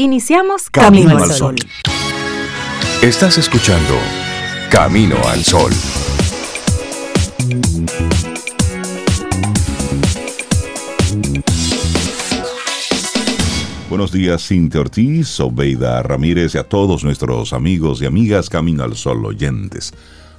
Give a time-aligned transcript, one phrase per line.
[0.00, 1.56] Iniciamos Camino, al Sol.
[3.02, 3.94] Estás escuchando
[4.70, 5.72] Camino al Sol.
[13.90, 18.94] Buenos días, Cintia Ortiz, Obeida Ramírez y a todos nuestros amigos y amigas Camino al
[18.94, 19.92] Sol oyentes.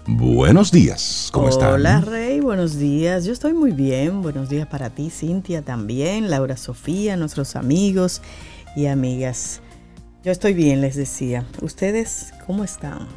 [0.08, 1.74] Buenos días, ¿cómo están?
[1.74, 3.26] Hola Rey, buenos días.
[3.26, 4.22] Yo estoy muy bien.
[4.22, 8.22] Buenos días para ti, Cintia también, Laura Sofía, nuestros amigos
[8.76, 9.62] y amigas.
[10.24, 11.46] Yo estoy bien, les decía.
[11.62, 13.08] ¿Ustedes cómo están?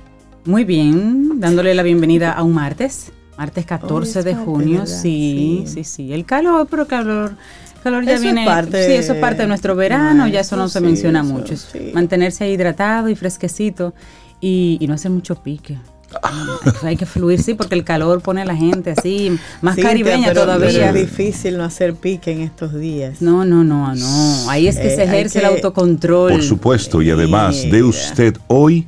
[0.44, 4.86] Muy bien, dándole la bienvenida a un martes, martes 14 de junio.
[4.86, 7.36] Sí, sí, sí, El calor, pero calor
[7.82, 8.44] calor ya viene.
[8.44, 11.55] parte, sí, eso es parte de nuestro verano, ya eso no se menciona mucho.
[11.92, 13.94] Mantenerse hidratado y fresquecito
[14.41, 15.78] y, no hacer mucho pique.
[16.82, 20.90] hay que fluir, sí, porque el calor pone a la gente así, más caribeña todavía.
[20.90, 23.22] es difícil no hacer pique en estos días.
[23.22, 24.50] No, no, no, no.
[24.50, 26.32] Ahí es que se eh, ejerce el autocontrol.
[26.32, 28.86] Por supuesto, y además de usted hoy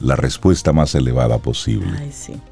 [0.00, 1.92] la respuesta más elevada posible.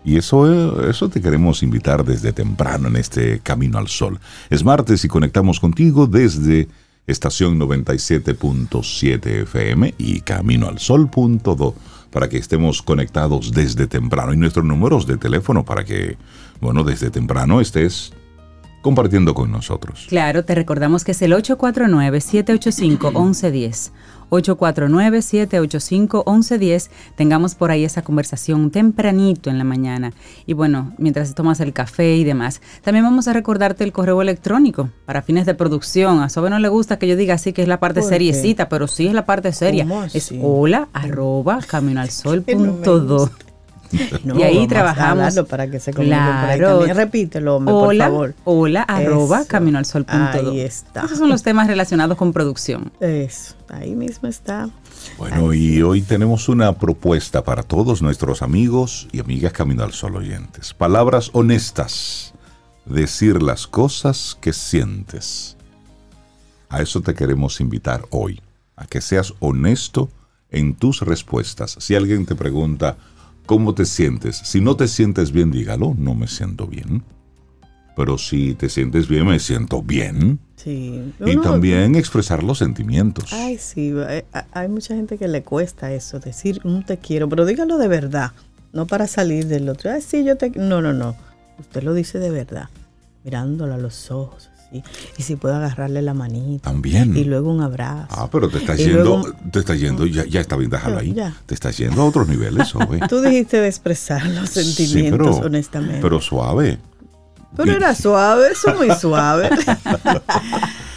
[0.05, 4.20] Y eso, eso te queremos invitar desde temprano en este Camino al Sol.
[4.50, 6.69] Es martes y conectamos contigo desde
[7.06, 11.75] estación 97.7 FM y Camino al Sol.do
[12.11, 14.33] para que estemos conectados desde temprano.
[14.33, 16.17] Y nuestros números de teléfono para que,
[16.61, 18.12] bueno, desde temprano estés
[18.83, 20.06] compartiendo con nosotros.
[20.09, 23.91] Claro, te recordamos que es el 849-785-1110.
[24.31, 26.89] 849-785-1110.
[27.17, 30.15] Tengamos por ahí esa conversación tempranito en la mañana.
[30.47, 32.61] Y bueno, mientras tomas el café y demás.
[32.83, 36.21] También vamos a recordarte el correo electrónico para fines de producción.
[36.21, 38.89] A Sobe no le gusta que yo diga así que es la parte seriecita, pero
[38.89, 39.87] sí es la parte seria.
[40.12, 43.31] Es hola arroba caminoalsol.do.
[44.36, 45.39] y ahí trabajamos.
[45.48, 46.78] para que se claro.
[46.78, 48.34] por ahí Repítelo, hombre, hola, por favor.
[48.44, 50.50] Hola, arroba caminoalsol.do.
[50.50, 51.05] Ahí está.
[51.05, 52.92] Esos son los temas relacionados con producción.
[53.00, 54.69] Eso, ahí mismo está.
[55.16, 60.16] Bueno, y hoy tenemos una propuesta para todos nuestros amigos y amigas Camino al Sol
[60.16, 60.75] oyentes.
[60.75, 62.34] Palabras honestas.
[62.84, 65.56] Decir las cosas que sientes.
[66.70, 68.41] A eso te queremos invitar hoy,
[68.76, 70.10] a que seas honesto
[70.50, 71.76] en tus respuestas.
[71.81, 72.97] Si alguien te pregunta,
[73.48, 74.36] ¿Cómo te sientes?
[74.36, 77.03] Si no te sientes bien, dígalo, no me siento bien.
[77.97, 80.38] Pero si te sientes bien, me siento bien.
[80.56, 81.14] Sí.
[81.25, 83.32] y también expresar los sentimientos.
[83.32, 83.94] Ay, sí.
[83.97, 87.88] Eh, hay mucha gente que le cuesta eso, decir un te quiero, pero dígalo de
[87.88, 88.32] verdad,
[88.75, 89.92] no para salir del otro.
[89.92, 90.50] Ay, sí, yo te.
[90.50, 91.16] No, no, no.
[91.58, 92.69] Usted lo dice de verdad,
[93.25, 94.50] mirándola a los ojos.
[94.71, 96.71] Y si puedo agarrarle la manita.
[96.71, 97.17] También.
[97.17, 98.09] Y luego un abrazo.
[98.11, 101.15] Ah, pero te está yendo, te está yendo, ya, ya está bien, déjalo ahí.
[101.47, 102.73] Te está yendo a otros niveles,
[103.09, 106.01] Tú dijiste de expresar los sentimientos, honestamente.
[106.03, 106.79] Pero suave.
[107.56, 109.49] Pero era suave, eso muy suave.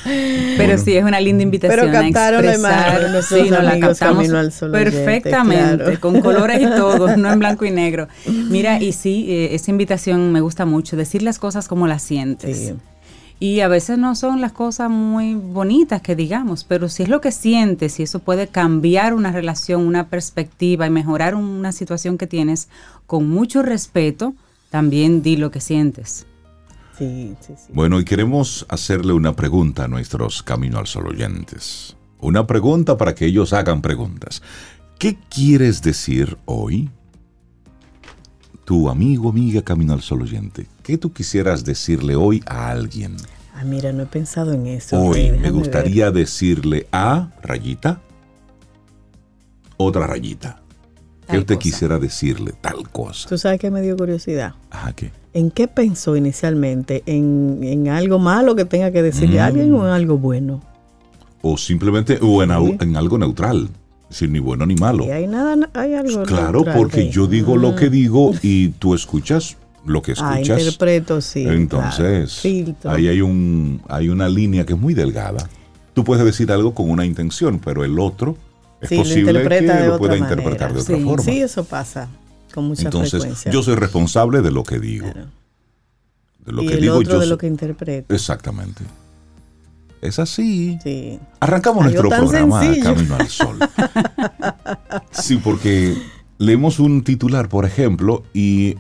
[0.03, 3.23] Pero sí, es una linda invitación Pero cantaron a expresar.
[3.23, 4.27] sí, nos la captamos
[4.59, 8.07] perfectamente, con colores y todo, no en blanco y negro.
[8.25, 12.57] Mira, y sí, eh, esa invitación me gusta mucho, decir las cosas como las sientes.
[12.57, 12.73] Sí.
[13.41, 17.21] Y a veces no son las cosas muy bonitas que digamos, pero si es lo
[17.21, 22.27] que sientes, si eso puede cambiar una relación, una perspectiva y mejorar una situación que
[22.27, 22.69] tienes,
[23.07, 24.35] con mucho respeto,
[24.69, 26.27] también di lo que sientes.
[26.99, 27.73] Sí, sí, sí.
[27.73, 31.97] Bueno, y queremos hacerle una pregunta a nuestros Camino al Sol oyentes.
[32.19, 34.43] Una pregunta para que ellos hagan preguntas.
[34.99, 36.91] ¿Qué quieres decir hoy?
[38.71, 40.65] Tu amigo, amiga Camino al Sol oyente.
[40.81, 43.17] ¿Qué tú quisieras decirle hoy a alguien?
[43.53, 44.97] Ah, mira, no he pensado en eso.
[44.97, 47.99] Hoy me gustaría decirle a rayita,
[49.75, 50.61] otra rayita.
[51.29, 52.53] ¿Qué usted quisiera decirle?
[52.61, 53.27] Tal cosa.
[53.27, 54.53] ¿Tú sabes que me dio curiosidad?
[54.69, 55.11] Ajá, ¿qué?
[55.33, 57.03] ¿En qué pensó inicialmente?
[57.05, 60.61] ¿En, algo malo que tenga que decirle a alguien o en algo bueno?
[61.41, 62.51] O simplemente, o en,
[62.95, 63.67] algo neutral.
[64.11, 65.05] Sin ni bueno ni malo.
[65.05, 69.57] Y hay, nada, hay algo Claro, porque yo digo lo que digo y tú escuchas
[69.85, 70.57] lo que ah, escuchas.
[70.57, 71.45] Ah, interpreto, sí.
[71.47, 72.43] Entonces,
[72.85, 75.49] ahí hay, un, hay una línea que es muy delgada.
[75.93, 78.37] Tú puedes decir algo con una intención, pero el otro
[78.79, 81.23] es posible que lo pueda interpretar de otra forma.
[81.23, 82.09] Sí, eso pasa
[82.53, 85.07] con mucha Entonces, yo soy responsable de lo que digo.
[86.45, 88.13] De lo y que el digo otro de lo que interpreto.
[88.13, 88.83] Exactamente.
[90.01, 90.79] Es así.
[90.83, 91.19] Sí.
[91.39, 93.59] Arrancamos nuestro programa Camino al Sol.
[95.11, 95.95] sí, porque
[96.39, 98.75] leemos un titular, por ejemplo, y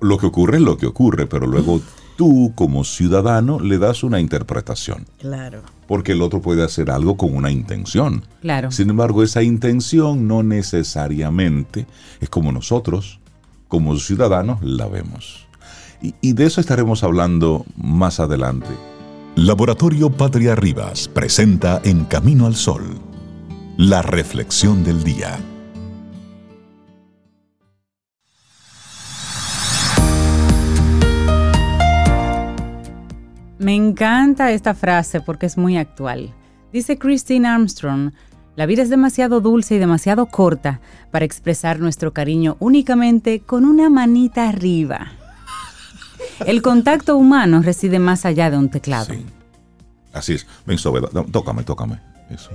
[0.00, 1.80] lo que ocurre es lo que ocurre, pero luego
[2.16, 5.06] tú como ciudadano le das una interpretación.
[5.18, 5.62] Claro.
[5.88, 8.24] Porque el otro puede hacer algo con una intención.
[8.42, 8.70] Claro.
[8.70, 11.86] Sin embargo, esa intención no necesariamente
[12.20, 13.18] es como nosotros,
[13.66, 15.46] como ciudadanos, la vemos.
[16.00, 18.68] Y, y de eso estaremos hablando más adelante.
[19.36, 23.00] Laboratorio Patria Rivas presenta En Camino al Sol
[23.76, 25.38] La reflexión del día.
[33.58, 36.34] Me encanta esta frase porque es muy actual.
[36.72, 38.10] Dice Christine Armstrong,
[38.56, 40.80] la vida es demasiado dulce y demasiado corta
[41.12, 45.19] para expresar nuestro cariño únicamente con una manita arriba.
[46.46, 49.14] El contacto humano reside más allá de un teclado.
[50.12, 50.46] Así es.
[50.66, 51.00] Ven, Sobe,
[51.30, 52.00] tócame, tócame.
[52.30, 52.50] Eso.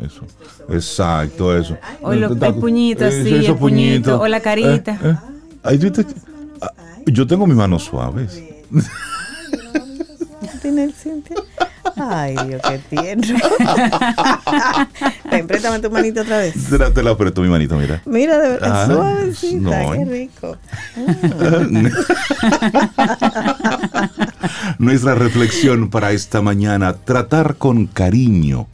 [0.00, 0.22] Eso.
[0.68, 1.78] Exacto, eso.
[2.02, 4.20] O los puñitos, sí, el puñito.
[4.20, 4.98] O la carita.
[5.02, 5.16] Eh, eh.
[5.62, 5.72] Ah,
[7.06, 8.42] yo tengo mis manos suaves.
[11.96, 13.38] Ay, Dios, qué tierno.
[15.46, 16.54] Préstame tu manito otra vez.
[16.70, 18.02] Te la, te la apreto mi manito, mira.
[18.06, 20.56] Mira, de verdad, ah, suavecita, qué rico.
[24.78, 28.68] Nuestra reflexión para esta mañana, tratar con cariño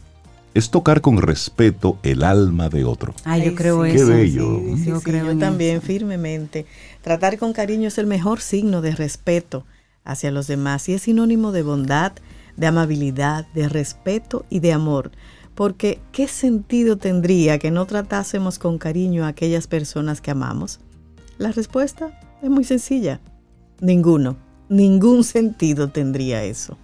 [0.55, 3.15] es tocar con respeto el alma de otro.
[3.25, 4.07] Ah, yo creo eso.
[4.07, 4.61] Qué bello.
[4.77, 6.67] yo creo yo también, firmemente.
[7.03, 9.65] Tratar con cariño es el mejor signo de respeto
[10.05, 12.13] hacia los demás y es sinónimo de bondad,
[12.61, 15.11] de amabilidad, de respeto y de amor.
[15.55, 20.79] Porque, ¿qué sentido tendría que no tratásemos con cariño a aquellas personas que amamos?
[21.39, 23.21] La respuesta es muy sencilla.
[23.81, 24.37] Ninguno.
[24.69, 26.77] Ningún sentido tendría eso.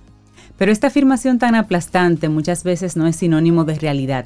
[0.56, 4.24] Pero esta afirmación tan aplastante muchas veces no es sinónimo de realidad.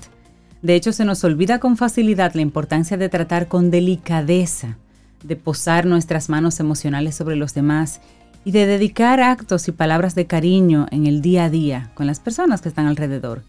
[0.63, 4.79] De hecho, se nos olvida con facilidad la importancia de tratar con delicadeza,
[5.25, 8.01] de posar nuestras manos emocionales sobre los demás
[8.45, 12.21] y de dedicar actos y palabras de cariño en el día a día con las
[12.21, 13.43] personas que están alrededor.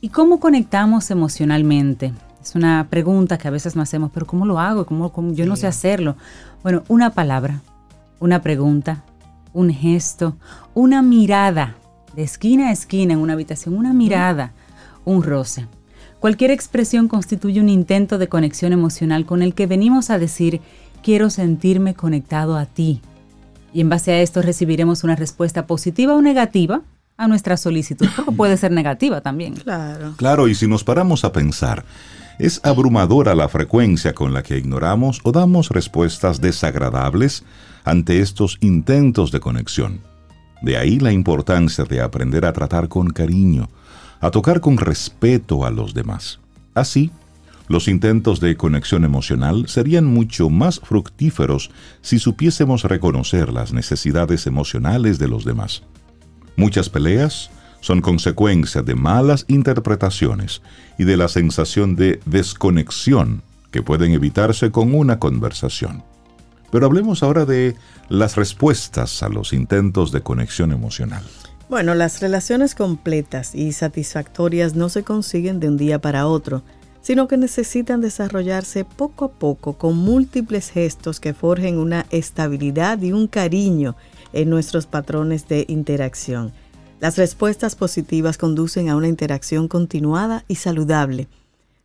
[0.00, 2.12] ¿Y cómo conectamos emocionalmente?
[2.42, 4.86] Es una pregunta que a veces no hacemos, pero ¿cómo lo hago?
[4.86, 6.16] ¿Cómo, Yo no sé hacerlo.
[6.62, 7.60] Bueno, una palabra,
[8.18, 9.04] una pregunta,
[9.52, 10.36] un gesto,
[10.72, 11.76] una mirada
[12.14, 14.52] de esquina a esquina en una habitación, una mirada,
[15.04, 15.66] un roce.
[16.18, 20.60] Cualquier expresión constituye un intento de conexión emocional con el que venimos a decir,
[21.02, 23.00] quiero sentirme conectado a ti.
[23.72, 26.82] Y en base a esto recibiremos una respuesta positiva o negativa
[27.16, 29.54] a nuestra solicitud, porque puede ser negativa también.
[29.54, 30.14] Claro.
[30.16, 31.84] Claro, y si nos paramos a pensar,
[32.38, 37.44] es abrumadora la frecuencia con la que ignoramos o damos respuestas desagradables
[37.84, 40.00] ante estos intentos de conexión.
[40.62, 43.68] De ahí la importancia de aprender a tratar con cariño,
[44.20, 46.40] a tocar con respeto a los demás.
[46.74, 47.10] Así,
[47.70, 51.70] los intentos de conexión emocional serían mucho más fructíferos
[52.02, 55.84] si supiésemos reconocer las necesidades emocionales de los demás.
[56.56, 60.62] Muchas peleas son consecuencia de malas interpretaciones
[60.98, 66.02] y de la sensación de desconexión que pueden evitarse con una conversación.
[66.72, 67.76] Pero hablemos ahora de
[68.08, 71.22] las respuestas a los intentos de conexión emocional.
[71.68, 76.64] Bueno, las relaciones completas y satisfactorias no se consiguen de un día para otro,
[77.02, 83.12] sino que necesitan desarrollarse poco a poco con múltiples gestos que forjen una estabilidad y
[83.12, 83.96] un cariño
[84.32, 86.52] en nuestros patrones de interacción.
[87.00, 91.28] Las respuestas positivas conducen a una interacción continuada y saludable.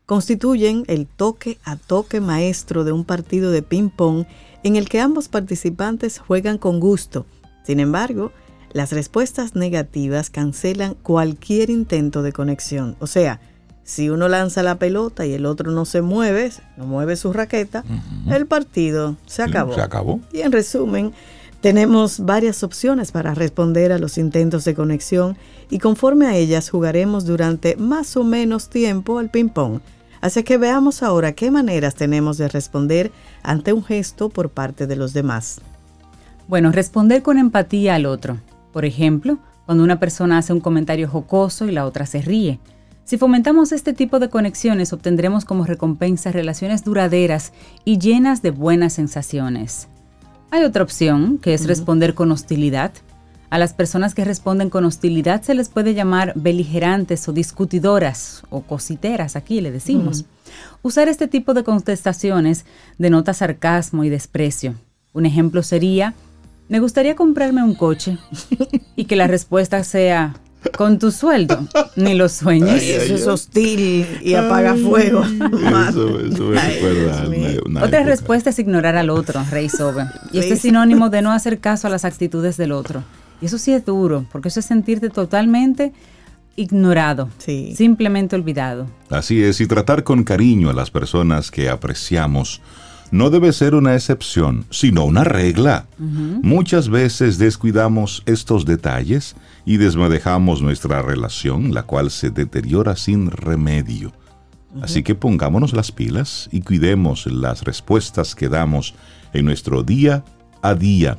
[0.05, 4.25] Constituyen el toque a toque maestro de un partido de ping-pong
[4.63, 7.25] en el que ambos participantes juegan con gusto.
[7.63, 8.31] Sin embargo,
[8.73, 12.97] las respuestas negativas cancelan cualquier intento de conexión.
[12.99, 13.39] O sea,
[13.85, 17.83] si uno lanza la pelota y el otro no se mueve, no mueve su raqueta,
[18.27, 19.75] el partido se acabó.
[19.75, 20.19] Se acabó.
[20.33, 21.13] Y en resumen,
[21.61, 25.37] tenemos varias opciones para responder a los intentos de conexión
[25.69, 29.81] y conforme a ellas jugaremos durante más o menos tiempo al ping-pong.
[30.19, 33.11] Así que veamos ahora qué maneras tenemos de responder
[33.43, 35.61] ante un gesto por parte de los demás.
[36.47, 38.37] Bueno, responder con empatía al otro.
[38.73, 39.37] Por ejemplo,
[39.67, 42.59] cuando una persona hace un comentario jocoso y la otra se ríe.
[43.05, 47.53] Si fomentamos este tipo de conexiones, obtendremos como recompensa relaciones duraderas
[47.85, 49.87] y llenas de buenas sensaciones.
[50.49, 52.91] Hay otra opción, que es responder con hostilidad.
[53.51, 58.61] A las personas que responden con hostilidad se les puede llamar beligerantes o discutidoras o
[58.61, 60.25] cositeras, aquí le decimos.
[60.81, 62.65] Usar este tipo de contestaciones
[62.97, 64.73] denota sarcasmo y desprecio.
[65.13, 66.15] Un ejemplo sería,
[66.69, 68.17] me gustaría comprarme un coche
[68.95, 70.33] y que la respuesta sea,
[70.77, 72.81] con tu sueldo, ni lo sueñes.
[72.83, 75.23] eso es hostil y apaga fuego.
[75.23, 76.09] Eso,
[77.81, 80.05] Otra respuesta es ignorar al otro, Rey Sobe.
[80.31, 83.03] Y este es sinónimo de no hacer caso a las actitudes del otro.
[83.41, 85.93] Y eso sí es duro, porque eso es sentirte totalmente
[86.55, 88.87] ignorado, simplemente olvidado.
[89.09, 92.61] Así es, y tratar con cariño a las personas que apreciamos
[93.11, 95.85] no debe ser una excepción, sino una regla.
[95.97, 99.35] Muchas veces descuidamos estos detalles
[99.65, 104.11] y desmadejamos nuestra relación, la cual se deteriora sin remedio.
[104.81, 108.93] Así que pongámonos las pilas y cuidemos las respuestas que damos
[109.33, 110.23] en nuestro día
[110.61, 111.17] a día.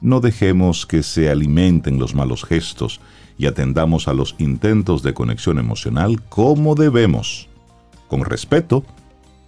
[0.00, 3.00] No dejemos que se alimenten los malos gestos
[3.38, 7.48] y atendamos a los intentos de conexión emocional como debemos,
[8.08, 8.84] con respeto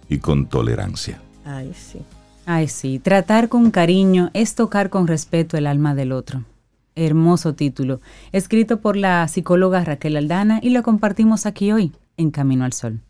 [0.09, 1.21] y con tolerancia.
[1.45, 1.99] Ay, sí.
[2.45, 2.99] Ay, sí.
[2.99, 6.43] Tratar con cariño es tocar con respeto el alma del otro.
[6.95, 12.63] Hermoso título, escrito por la psicóloga Raquel Aldana y lo compartimos aquí hoy, en Camino
[12.63, 13.01] al Sol.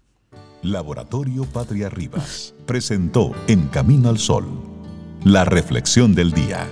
[0.63, 4.45] Laboratorio Patria Rivas presentó En Camino al Sol,
[5.23, 6.67] la reflexión del día.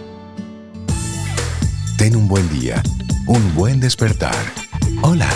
[2.00, 2.82] Ten un buen día,
[3.28, 4.36] un buen despertar.
[5.04, 5.30] Hola.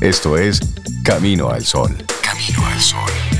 [0.00, 0.60] Esto es
[1.04, 1.94] Camino al Sol.
[2.22, 3.35] Camino al Sol.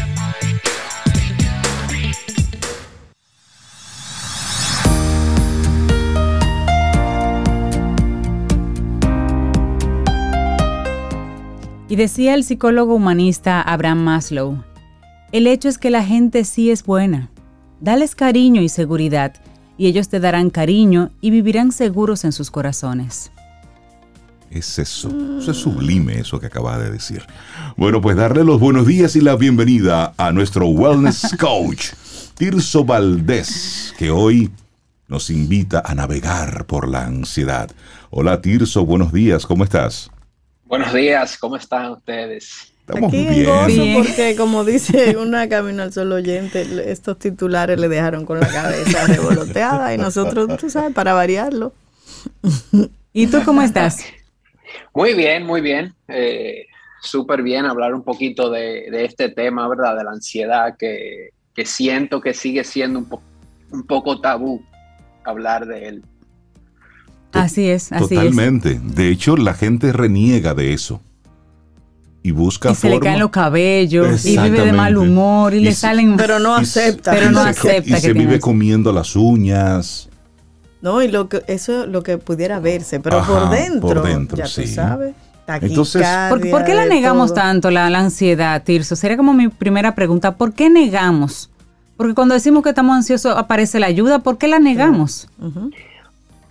[11.88, 14.64] Y decía el psicólogo humanista Abraham Maslow,
[15.30, 17.30] el hecho es que la gente sí es buena.
[17.80, 19.34] Dales cariño y seguridad,
[19.78, 23.30] y ellos te darán cariño y vivirán seguros en sus corazones.
[24.50, 27.24] Es eso, eso es sublime eso que acaba de decir.
[27.76, 31.92] Bueno, pues darle los buenos días y la bienvenida a nuestro wellness coach,
[32.34, 34.50] Tirso Valdés, que hoy
[35.06, 37.70] nos invita a navegar por la ansiedad.
[38.10, 40.10] Hola Tirso, buenos días, ¿cómo estás?
[40.66, 42.72] Buenos días, ¿cómo están ustedes?
[42.80, 43.46] Estamos Aquí bien.
[43.46, 48.48] Gozo porque como dice una Camino al Sol oyente, estos titulares le dejaron con la
[48.48, 51.72] cabeza revoloteada y nosotros, tú sabes, para variarlo.
[53.12, 54.04] ¿Y tú cómo estás?
[54.92, 55.94] Muy bien, muy bien.
[56.08, 56.66] Eh,
[57.00, 59.96] Súper bien hablar un poquito de, este tema, ¿verdad?
[59.96, 61.30] De la ansiedad que,
[61.64, 63.08] siento que sigue siendo un,
[63.70, 64.60] un poco tabú
[65.24, 66.02] hablar de él.
[67.32, 68.80] Así es, así Totalmente.
[68.82, 71.00] De hecho, la gente reniega de eso.
[72.22, 75.72] Y busca y se le caen los cabellos y vive de mal humor y, le
[75.72, 80.08] salen pero no acepta pero no acepta y se vive comiendo las uñas
[80.82, 84.38] no y lo que eso es lo que pudiera verse pero por dentro por dentro
[84.38, 84.66] ya sí.
[84.66, 85.14] sabes
[85.60, 90.52] entonces ¿por, qué la negamos tanto la, ansiedad Tirso sería como mi primera pregunta ¿por
[90.52, 91.50] qué negamos?
[91.96, 95.28] porque cuando decimos que estamos ansiosos aparece la ayuda ¿por qué la negamos?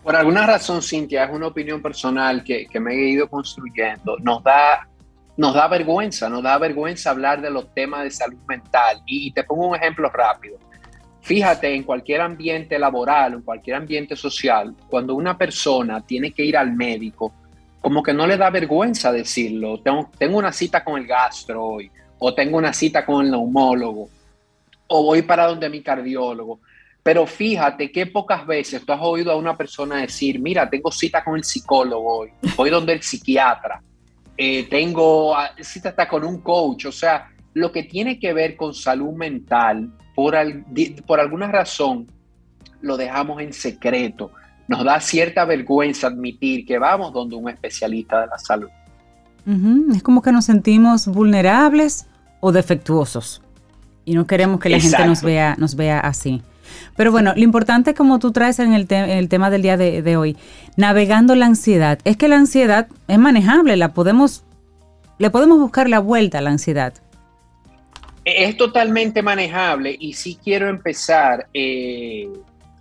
[0.06, 4.16] Por alguna razón, Cintia, es una opinión personal que, me he ido construyendo.
[4.20, 4.88] Nos da,
[5.36, 9.02] nos da vergüenza, nos da vergüenza hablar de los temas de salud mental.
[9.08, 10.60] Y, te pongo un ejemplo rápido.
[11.22, 16.56] Fíjate, en cualquier ambiente laboral, en cualquier ambiente social, cuando una persona tiene que ir
[16.56, 17.34] al médico,
[17.82, 19.80] como que no le da vergüenza decirlo.
[19.80, 24.08] Tengo, tengo una cita con el gastro hoy, o tengo una cita con el neumólogo,
[24.86, 26.60] o voy para donde mi cardiólogo.
[27.06, 31.24] Pero fíjate qué pocas veces tú has oído a una persona decir, mira, tengo cita
[31.24, 33.80] con el psicólogo hoy, voy donde el psiquiatra,
[34.36, 38.58] eh, tengo ah, cita hasta con un coach, o sea, lo que tiene que ver
[38.58, 40.36] con salud mental, por,
[41.06, 42.08] por alguna razón,
[42.82, 44.32] lo dejamos en secreto.
[44.68, 48.70] Nos da cierta vergüenza admitir que vamos donde un especialista de la salud.
[49.96, 52.08] Es como que nos sentimos vulnerables
[52.40, 53.44] o defectuosos
[54.06, 56.42] y no queremos que la gente nos vea, nos vea así.
[56.96, 60.38] Pero bueno, lo importante como tú traes en el, el tema del día de, hoy,
[60.78, 64.44] navegando la ansiedad, es que la ansiedad es manejable, la podemos,
[65.18, 66.94] le podemos buscar la vuelta a la ansiedad.
[68.24, 72.28] Es totalmente manejable y sí quiero empezar eh,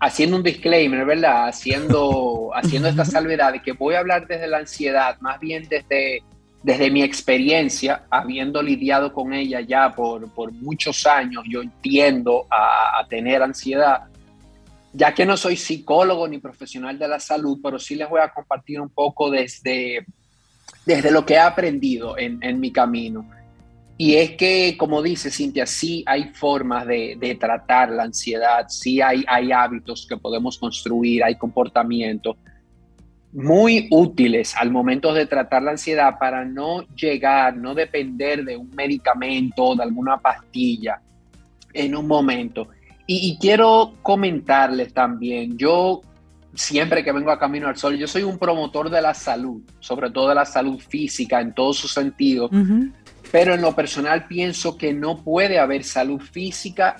[0.00, 1.48] haciendo un disclaimer, ¿verdad?
[1.48, 6.22] Haciendo, haciendo esta salvedad de que voy a hablar desde la ansiedad, más bien desde,
[6.64, 13.42] desde mi experiencia, habiendo lidiado con ella ya por, muchos años, yo entiendo a, tener
[13.42, 14.04] ansiedad,
[14.94, 18.30] ya que no soy psicólogo ni profesional de la salud, pero sí les voy a
[18.30, 20.06] compartir un poco desde,
[20.86, 23.28] desde lo que he aprendido en, mi camino.
[23.98, 29.22] Y es que, como dice Cintia, sí hay formas de, tratar la ansiedad, sí hay,
[29.28, 32.38] hay hábitos que podemos construir, hay comportamientos
[33.34, 38.70] muy útiles al momento de tratar la ansiedad para no llegar, no depender de un
[38.70, 41.00] medicamento, de alguna pastilla
[41.72, 42.68] en un momento.
[43.06, 46.00] Y, quiero comentarles también, yo
[46.54, 50.10] siempre que vengo a Camino al Sol, yo soy un promotor de la salud, sobre
[50.10, 52.50] todo de la salud física en todos sus sentidos,
[53.30, 56.96] pero en lo personal pienso que no puede haber salud física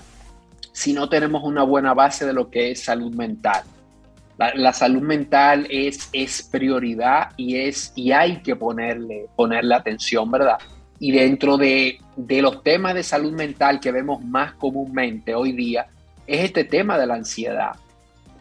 [0.73, 3.63] si no tenemos una buena base de lo que es salud mental.
[4.37, 10.57] La, salud mental es, es prioridad y, es, y hay que ponerle, ponerle atención, ¿verdad?
[10.99, 15.87] Y dentro de, los temas de salud mental que vemos más comúnmente hoy día,
[16.27, 17.71] es este tema de la ansiedad.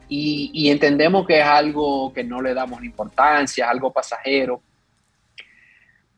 [0.08, 4.62] Y, y, entendemos que es algo que no le damos importancia, es algo pasajero,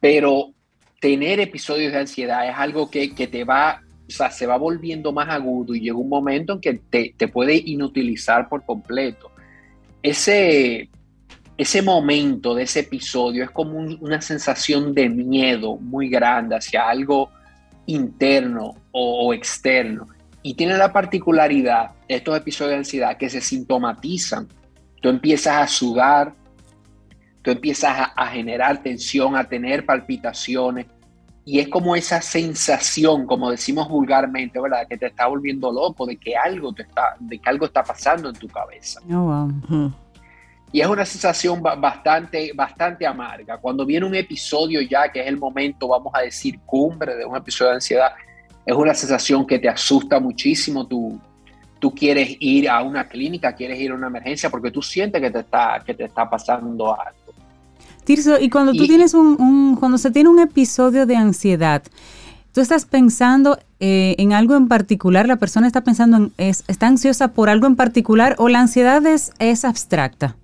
[0.01, 0.53] pero
[1.01, 5.13] tener episodios de ansiedad es algo que, que, te va, o sea, se va volviendo
[5.13, 9.31] más agudo y llega un momento en que te, te puede inutilizar por completo.
[10.07, 10.89] Ese,
[11.59, 17.33] ese momento de ese episodio es como una sensación de miedo muy grande hacia algo
[17.87, 20.07] interno o, externo.
[20.45, 24.47] Y tiene la particularidad de estos episodios de ansiedad que se sintomatizan.
[25.03, 26.35] Tú empiezas a sudar,
[27.43, 30.87] tú empiezas a, generar tensión, a tener palpitaciones.
[31.49, 34.87] Y es como esa sensación, como decimos vulgarmente, ¿verdad?
[34.89, 38.29] Que te está volviendo loco, de que algo, te está, de que algo está pasando
[38.29, 39.01] en tu cabeza.
[39.15, 39.49] Oh,
[40.73, 43.59] y es una sensación bastante, bastante amarga.
[43.59, 47.37] Cuando viene un episodio ya, que es el momento, vamos a decir, cumbre de un
[47.37, 48.13] episodio de ansiedad,
[48.65, 50.87] es una sensación que te asusta muchísimo.
[50.87, 51.21] Tú,
[51.79, 55.31] tú quieres ir a una clínica, quieres ir a una emergencia porque tú sientes que
[55.31, 57.26] te está, que te está pasando algo.
[58.07, 61.83] Tirso, y cuando tú tienes un, cuando se tiene un episodio de ansiedad,
[62.53, 66.87] tú estás pensando eh, en algo en particular, la persona está pensando en, es, está
[66.87, 70.37] ansiosa por algo en particular o la ansiedad es, es abstracta.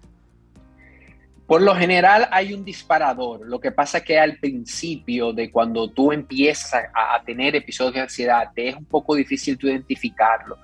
[1.47, 3.47] Por lo general hay un disparador.
[3.47, 8.00] Lo que pasa es que al principio de cuando tú empiezas a, tener episodios de
[8.00, 10.59] ansiedad, te es un poco difícil tú identificarlo.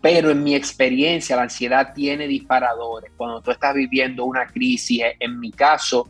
[0.00, 3.12] Pero en mi experiencia, la ansiedad tiene disparadores.
[3.16, 6.08] Cuando tú estás viviendo una crisis, eh, en mi caso,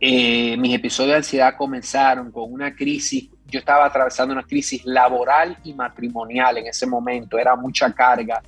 [0.00, 3.28] eh, mis episodios de ansiedad comenzaron con una crisis.
[3.46, 7.38] Yo estaba atravesando una crisis laboral y matrimonial en ese momento.
[7.38, 8.42] Era mucha carga,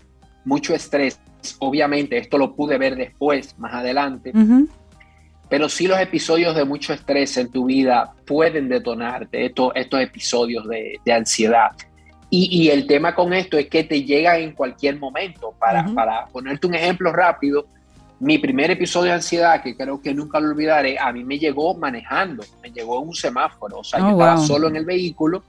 [0.44, 1.20] mucho estrés.
[1.58, 4.32] Obviamente, esto lo pude ver después, más adelante
[5.50, 10.66] pero sí los episodios de mucho estrés en tu vida pueden detonarte estos, estos episodios
[10.68, 11.72] de, ansiedad.
[12.32, 15.52] Y, el tema con esto es que te llega en cualquier momento.
[15.58, 17.66] Para, para ponerte un ejemplo rápido,
[18.20, 21.74] mi primer episodio de ansiedad, que creo que nunca lo olvidaré, a mí me llegó
[21.74, 25.42] manejando, me llegó en un semáforo, o sea, yo oh, estaba solo en el vehículo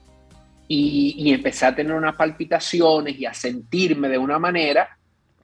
[0.66, 4.88] y, y, empecé a tener unas palpitaciones y a sentirme de una manera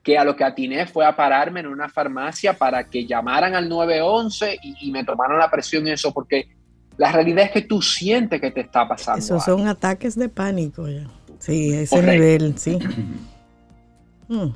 [0.02, 3.68] que a lo que atiné fue a pararme en una farmacia para que llamaran al
[3.68, 6.48] 911 y, me tomaran la presión y eso, porque
[6.96, 9.18] la realidad es que tú sientes que te está pasando.
[9.18, 11.06] Esos son ataques de pánico ya.
[11.40, 12.78] Sí, ese nivel, sí.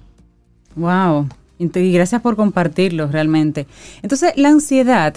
[0.75, 1.29] Wow.
[1.63, 3.67] Y gracias por compartirlo realmente.
[4.03, 5.15] Entonces, la ansiedad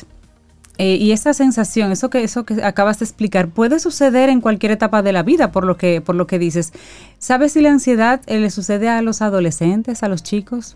[0.77, 4.73] eh, y esa sensación, eso que, eso que acabas de explicar, puede suceder en cualquier
[4.73, 6.73] etapa de la vida, por lo que, por lo que dices.
[7.17, 10.75] ¿Sabes si la ansiedad eh, le sucede a los adolescentes, a los chicos?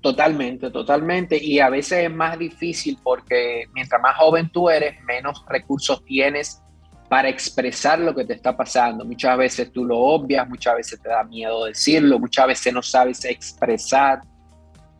[0.00, 1.42] Totalmente, totalmente.
[1.42, 6.62] Y a veces es más difícil porque mientras más joven tú eres, menos recursos tienes
[7.08, 9.04] para expresar lo que te está pasando.
[9.04, 13.24] Muchas veces tú lo obvias, muchas veces te da miedo decirlo, muchas veces no sabes
[13.24, 14.22] expresar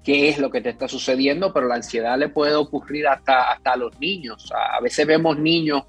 [0.09, 3.73] qué es lo que te está sucediendo, pero la ansiedad le puede ocurrir hasta, hasta
[3.73, 4.51] a los niños.
[4.55, 5.83] A veces vemos niños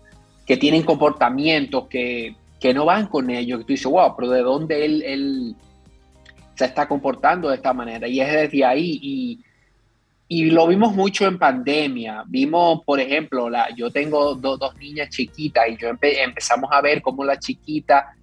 [0.45, 4.41] que tienen comportamientos que, que no van con ellos, que tú dices, wow, pero ¿de
[4.41, 5.55] dónde él, él
[6.53, 8.09] se está comportando de esta manera?
[8.09, 8.99] Y es desde ahí.
[9.01, 9.39] Y,
[10.27, 12.25] y lo vimos mucho en pandemia.
[12.27, 17.23] Vimos, por ejemplo, la, yo tengo dos niñas chiquitas y yo empezamos a ver cómo
[17.23, 18.17] la chiquita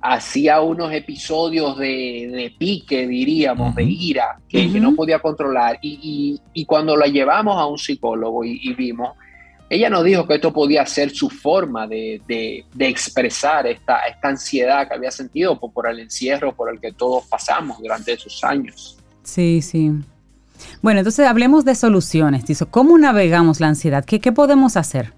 [0.00, 5.78] hacía unos episodios de, pique, diríamos, de ira, que, no podía controlar.
[5.82, 9.16] Y, cuando la llevamos a un psicólogo y, vimos,
[9.68, 14.94] ella nos dijo que esto podía ser su forma de, expresar esta, esta, ansiedad que
[14.94, 18.96] había sentido por, el encierro por el que todos pasamos durante esos años.
[19.22, 19.92] Sí, sí.
[20.82, 22.44] Bueno, entonces hablemos de soluciones.
[22.70, 24.04] ¿Cómo navegamos la ansiedad?
[24.04, 25.12] ¿Qué, qué podemos hacer?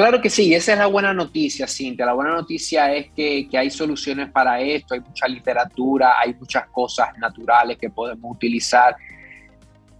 [0.00, 2.06] Claro que sí, esa es la buena noticia, Cintia.
[2.06, 7.08] La buena noticia es que, hay soluciones para esto, hay mucha literatura, hay muchas cosas
[7.18, 8.96] naturales que podemos utilizar.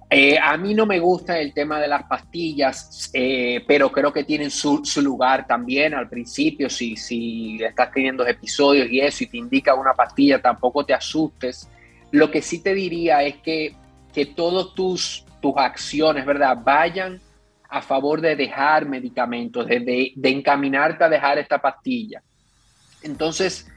[0.08, 4.24] Eh, a mí no me gusta el tema de las pastillas, eh, pero creo que
[4.24, 6.70] tienen su, lugar también al principio.
[6.70, 11.68] Si, si estás teniendo episodios y eso y te indica una pastilla, tampoco te asustes.
[12.10, 13.74] Lo que sí te diría es que,
[14.14, 16.56] que todas tus, tus acciones, ¿verdad?
[16.64, 17.20] Vayan
[17.70, 22.20] a favor de dejar medicamentos, de, encaminarte a dejar esta pastilla.
[23.02, 23.70] Entonces,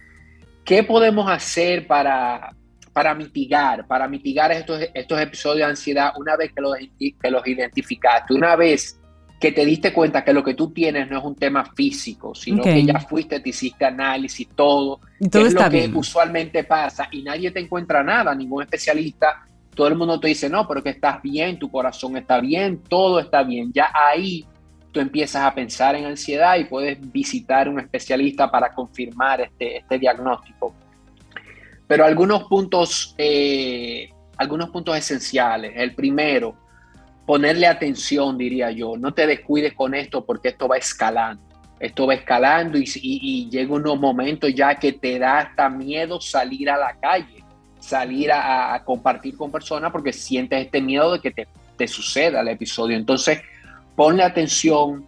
[0.65, 2.55] ¿qué podemos hacer para,
[2.91, 7.47] para mitigar, para mitigar estos, estos episodios de ansiedad una vez que los, que los
[7.47, 8.99] identificaste, una vez
[9.39, 12.63] que te diste cuenta que lo que tú tienes no es un tema físico, sino
[12.63, 17.51] que ya fuiste, te hiciste análisis, todo, todo es lo que usualmente pasa y nadie
[17.51, 21.59] te encuentra nada, ningún especialista todo el mundo te dice, no, pero que estás bien,
[21.59, 23.71] tu corazón está bien, todo está bien.
[23.73, 24.45] Ya ahí
[24.91, 29.97] tú empiezas a pensar en ansiedad y puedes visitar un especialista para confirmar este, este
[29.97, 30.73] diagnóstico.
[31.87, 35.73] Pero algunos puntos, eh, algunos puntos esenciales.
[35.75, 36.55] El primero,
[37.25, 38.95] ponerle atención, diría yo.
[38.97, 41.43] No te descuides con esto porque esto va escalando.
[41.79, 46.69] esto va escalando y, y, llega unos momentos ya que te da hasta miedo salir
[46.69, 47.42] a la calle,
[47.83, 52.47] salir a, compartir con personas porque sientes este miedo de que te, te suceda el
[52.47, 52.95] episodio.
[52.95, 53.41] Entonces,
[53.95, 55.05] ponle atención,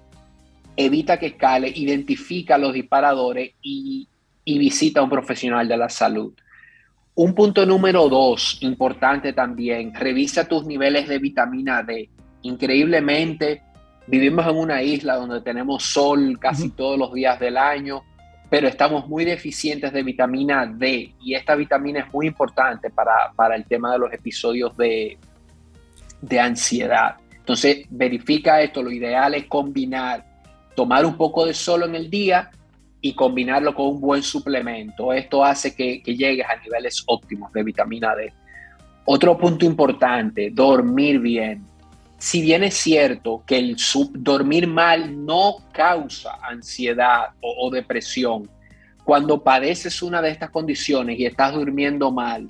[0.76, 4.10] evita que escale, identifica los disparadores y,
[4.44, 6.34] y visita a un profesional de la salud.
[7.16, 12.10] Un punto número dos, importante también, revisa tus niveles de vitamina D.
[12.42, 13.62] Increíblemente,
[14.06, 18.04] vivimos en una isla donde tenemos sol casi todos los días del año,
[18.56, 23.54] pero estamos muy deficientes de vitamina D y esta vitamina es muy importante para, para
[23.54, 25.18] el tema de los episodios de,
[26.22, 27.18] de ansiedad.
[27.34, 30.24] Entonces, verifica esto, lo ideal es combinar,
[30.74, 32.50] tomar un poco de sol en el día
[33.02, 35.12] y combinarlo con un buen suplemento.
[35.12, 38.32] Esto hace que, llegues a niveles óptimos de vitamina D.
[39.04, 41.62] Otro punto importante, dormir bien.
[42.18, 43.78] Si bien es cierto que el
[44.14, 48.50] dormir mal no causa ansiedad o, depresión,
[49.04, 52.50] cuando padeces una de estas condiciones y estás durmiendo mal,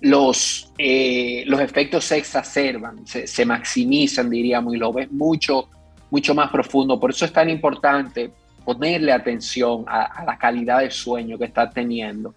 [0.00, 5.68] los, eh, los efectos se exacerban, se, maximizan, diríamos, y lo ves mucho,
[6.10, 7.00] mucho más profundo.
[7.00, 8.30] Por eso es tan importante
[8.64, 12.34] ponerle atención a, la calidad de sueño que está teniendo.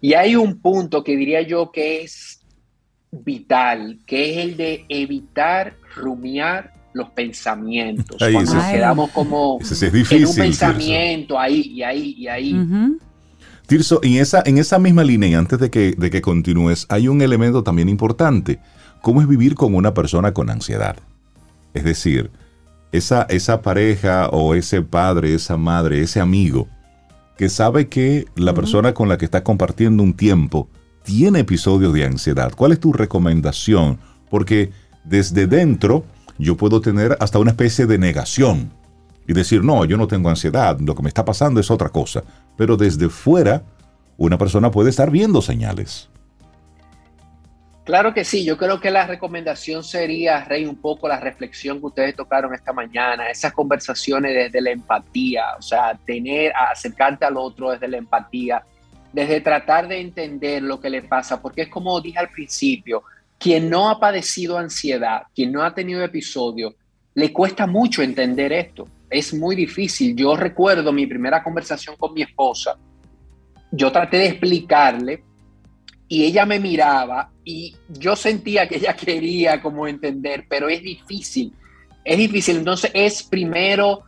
[0.00, 2.39] Y hay un punto que diría yo que es
[3.10, 8.16] vital, que es el de evitar rumiar los pensamientos.
[8.18, 12.56] Cuando nos quedamos como en un pensamiento ahí y ahí y ahí.
[13.66, 17.22] Tirso, en esa, en esa misma línea, antes de que, de que continúes, hay un
[17.22, 18.58] elemento también importante.
[19.00, 20.96] ¿Cómo es vivir con una persona con ansiedad?
[21.72, 22.30] Es decir,
[22.90, 26.68] esa, esa pareja o ese padre, esa madre, ese amigo,
[27.38, 30.68] que sabe que la persona con la que está compartiendo un tiempo
[31.02, 32.52] tiene episodios de ansiedad.
[32.56, 33.98] ¿Cuál es tu recomendación?
[34.30, 34.70] Porque
[35.04, 36.04] desde dentro
[36.38, 38.72] yo puedo tener hasta una especie de negación
[39.26, 42.22] y decir, no, yo no tengo ansiedad, lo que me está pasando es otra cosa.
[42.56, 43.62] Pero desde fuera,
[44.16, 46.08] una persona puede estar viendo señales.
[47.84, 51.86] Claro que sí, yo creo que la recomendación sería, Rey, un poco la reflexión que
[51.86, 57.70] ustedes tocaron esta mañana, esas conversaciones desde la empatía, o sea, tener, acercarte al otro
[57.70, 58.62] desde la empatía,
[59.12, 63.02] desde tratar de entender lo que le pasa, porque es como dije al principio,
[63.38, 66.74] quien no ha padecido ansiedad, quien no ha tenido episodio,
[67.14, 70.14] le cuesta mucho entender esto, es muy difícil.
[70.14, 72.76] Yo recuerdo mi primera conversación con mi esposa,
[73.72, 75.24] yo traté de explicarle
[76.08, 81.52] y ella me miraba y yo sentía que ella quería como entender, pero es difícil,
[82.04, 82.58] es difícil.
[82.58, 84.04] Entonces es primero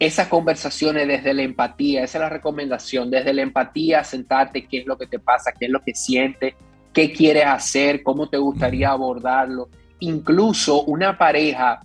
[0.00, 4.86] esas conversaciones desde la empatía, esa es la recomendación, desde la empatía, sentarte, qué es
[4.86, 6.54] lo que te pasa, qué es lo que sientes,
[6.94, 9.68] qué quieres hacer, cómo te gustaría abordarlo.
[9.98, 11.80] Incluso una pareja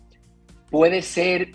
[0.72, 1.52] puede ser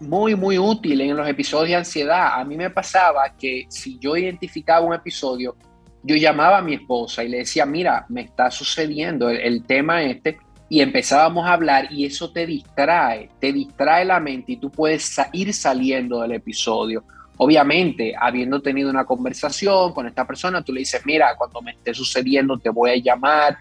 [0.00, 2.40] muy, muy útil en los episodios de ansiedad.
[2.40, 5.54] A mí me pasaba que si yo identificaba un episodio,
[6.02, 10.40] yo llamaba a mi esposa y le decía, mira, me está sucediendo el, tema este,
[10.70, 15.20] y empezábamos a hablar y eso te distrae, te distrae la mente y tú puedes
[15.32, 17.02] ir saliendo del episodio.
[17.38, 21.92] Obviamente, habiendo tenido una conversación con esta persona, tú le dices, mira, cuando me esté
[21.92, 23.58] sucediendo te voy a llamar,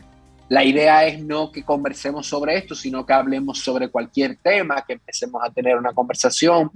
[0.50, 4.94] la idea es no que conversemos sobre esto, sino que hablemos sobre cualquier tema, que
[4.94, 6.70] empecemos a tener una conversación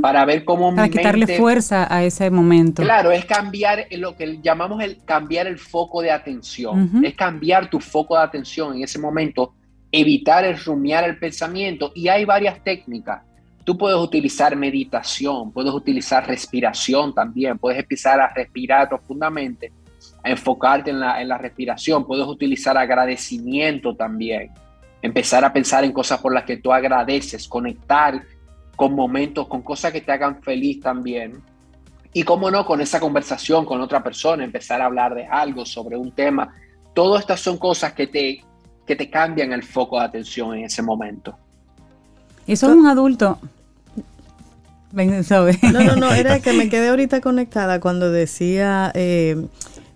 [0.00, 0.74] para ver cómo...
[0.74, 2.82] Para quitarle fuerza a ese momento.
[2.82, 7.78] Claro, es cambiar lo que llamamos el cambiar el foco de atención, es cambiar tu
[7.78, 9.54] foco de atención en ese momento,
[9.90, 13.22] evitar el rumiar el pensamiento y hay varias técnicas.
[13.64, 19.72] Tú puedes utilizar meditación, puedes utilizar respiración también, puedes empezar a respirar profundamente
[20.24, 24.50] enfocarte en la, en la respiración, puedes utilizar agradecimiento también,
[25.02, 28.22] empezar a pensar en cosas por las que tú agradeces, conectar
[28.76, 31.42] con momentos, con cosas que te hagan feliz también.
[32.12, 35.96] Y cómo no, con esa conversación con otra persona, empezar a hablar de algo, sobre
[35.96, 36.54] un tema.
[36.94, 38.42] Todas estas son cosas que te,
[38.88, 41.38] que te cambian el foco de atención en ese momento.
[42.46, 43.38] Eso es un adulto.
[45.62, 49.46] No, no, no, era que me quedé ahorita conectada cuando decía eh,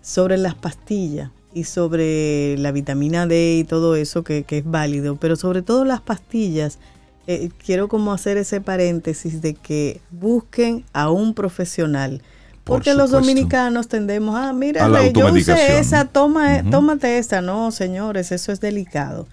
[0.02, 5.36] sobre las pastillas y sobre la vitamina D y todo eso que, es válido, pero
[5.36, 6.78] sobre todo las pastillas,
[7.26, 12.20] eh, quiero como hacer ese paréntesis de que busquen a un profesional.
[12.64, 17.40] Porque los dominicanos tendemos, ah, mira, yo usé esa, toma, e, tómate esa.
[17.40, 19.26] No, señores, eso es delicado.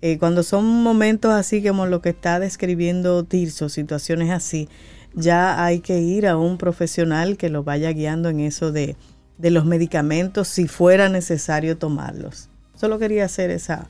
[0.00, 4.68] Eh, cuando son momentos así como lo que está describiendo Tirso, situaciones así,
[5.14, 8.96] ya hay que ir a un profesional que lo vaya guiando en eso de,
[9.38, 12.48] de los medicamentos si fuera necesario tomarlos.
[12.74, 13.88] Solo quería hacer esa,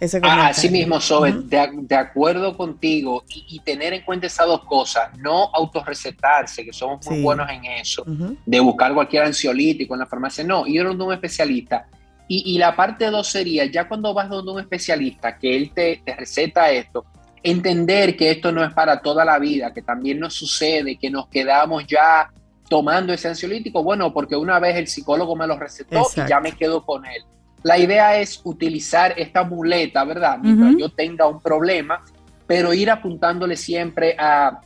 [0.00, 5.16] ese ah, Así mismo, Sobe, de, acuerdo contigo y, tener en cuenta esas dos cosas,
[5.18, 8.04] no autorrecetarse, que somos muy buenos en eso,
[8.44, 11.86] de buscar cualquier ansiolítico en la farmacia, no, ir donde un especialista.
[12.26, 16.16] Y, la parte dos sería, ya cuando vas donde un especialista, que él te, te
[16.16, 17.04] receta esto,
[17.42, 21.28] entender que esto no es para toda la vida, que también nos sucede, que nos
[21.28, 22.30] quedamos ya
[22.68, 26.52] tomando ese ansiolítico, bueno, porque una vez el psicólogo me lo recetó y ya me
[26.52, 27.22] quedo con él.
[27.64, 30.38] La idea es utilizar esta muleta, ¿verdad?
[30.38, 32.04] Mientras yo tenga un problema,
[32.46, 34.60] pero ir apuntándole siempre a,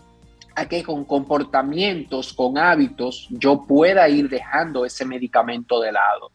[0.57, 6.33] a que con comportamientos, con hábitos, yo pueda ir dejando ese medicamento de lado.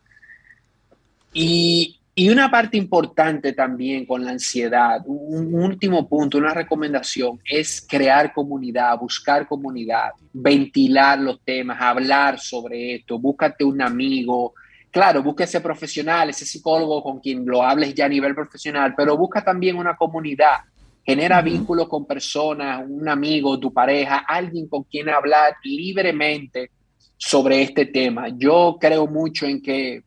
[1.34, 7.86] Y, y una parte importante también con la ansiedad, un último punto, una recomendación, es
[7.86, 14.54] crear comunidad, buscar comunidad, ventilar los temas, hablar sobre esto, búscate un amigo,
[14.94, 19.18] claro, busca ese profesional, ese psicólogo con quien lo hables ya a nivel profesional, pero
[19.18, 20.58] busca también una comunidad.
[21.04, 26.70] Genera vínculos con personas, un amigo, tu pareja, alguien con quien hablar libremente
[27.18, 28.28] sobre este tema.
[28.38, 30.04] Yo creo mucho en que,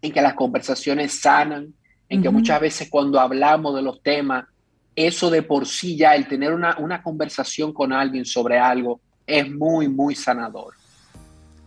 [0.00, 1.74] en que las conversaciones sanan,
[2.08, 4.44] en que muchas veces cuando hablamos de los temas,
[4.94, 9.50] eso de por sí ya, el tener una, una conversación con alguien sobre algo, es
[9.50, 10.72] muy, muy sanador.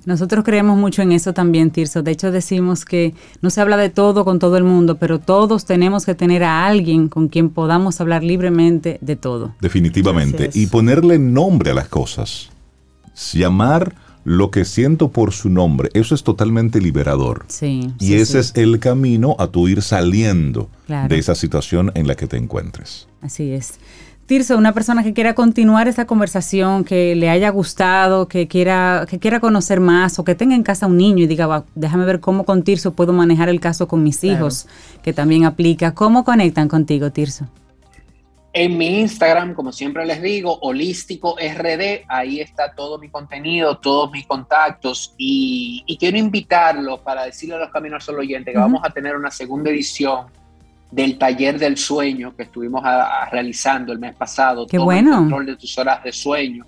[0.07, 2.01] Nosotros creemos mucho en eso también, Tirso.
[2.01, 5.65] De hecho, decimos que no se habla de todo con todo el mundo, pero todos
[5.65, 9.53] tenemos que tener a alguien con quien podamos hablar libremente de todo.
[9.59, 10.49] Definitivamente.
[10.53, 12.51] Y ponerle nombre a las cosas.
[13.33, 17.43] Llamar lo que siento por su nombre, eso es totalmente liberador.
[17.49, 17.93] Sí.
[17.99, 22.27] Y ese es el camino a tu ir saliendo de esa situación en la que
[22.27, 23.09] te encuentres.
[23.21, 23.73] Así es.
[24.27, 29.19] Tirso, una persona que quiera continuar esta conversación, que le haya gustado, que quiera, que
[29.19, 32.43] quiera conocer más o que tenga en casa un niño y diga, déjame ver cómo
[32.43, 34.67] con Tirso puedo manejar el caso con mis hijos,
[35.01, 35.93] que también aplica.
[35.93, 37.47] ¿Cómo conectan contigo, Tirso?
[38.51, 44.11] En mi Instagram, como siempre les digo, holístico RD, ahí está todo mi contenido, todos
[44.11, 48.89] mis contactos y, quiero invitarlos para decirle a los Caminos Solo Oyentes que vamos a
[48.89, 50.25] tener una segunda edición
[50.91, 52.83] del taller del sueño que estuvimos
[53.31, 54.65] realizando el mes pasado.
[54.67, 55.11] Qué bueno.
[55.11, 56.65] El control de tus horas de sueño.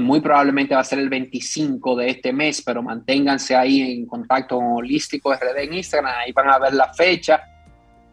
[0.00, 4.56] Muy probablemente va a ser el 25 de este mes, pero manténganse ahí en contacto
[4.56, 7.42] con Holístico RD en Instagram, ahí van a ver la fecha.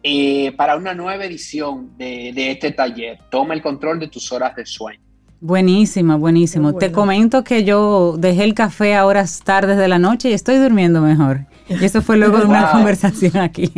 [0.02, 4.54] Eh, para una nueva edición de, de este taller, toma el control de tus horas
[4.54, 5.00] de sueño.
[5.40, 6.74] Buenísimo, buenísimo.
[6.74, 10.56] Te comento que yo dejé el café a horas tardes de la noche y estoy
[10.56, 11.46] durmiendo mejor.
[11.80, 13.72] Y eso fue luego de una conversación aquí.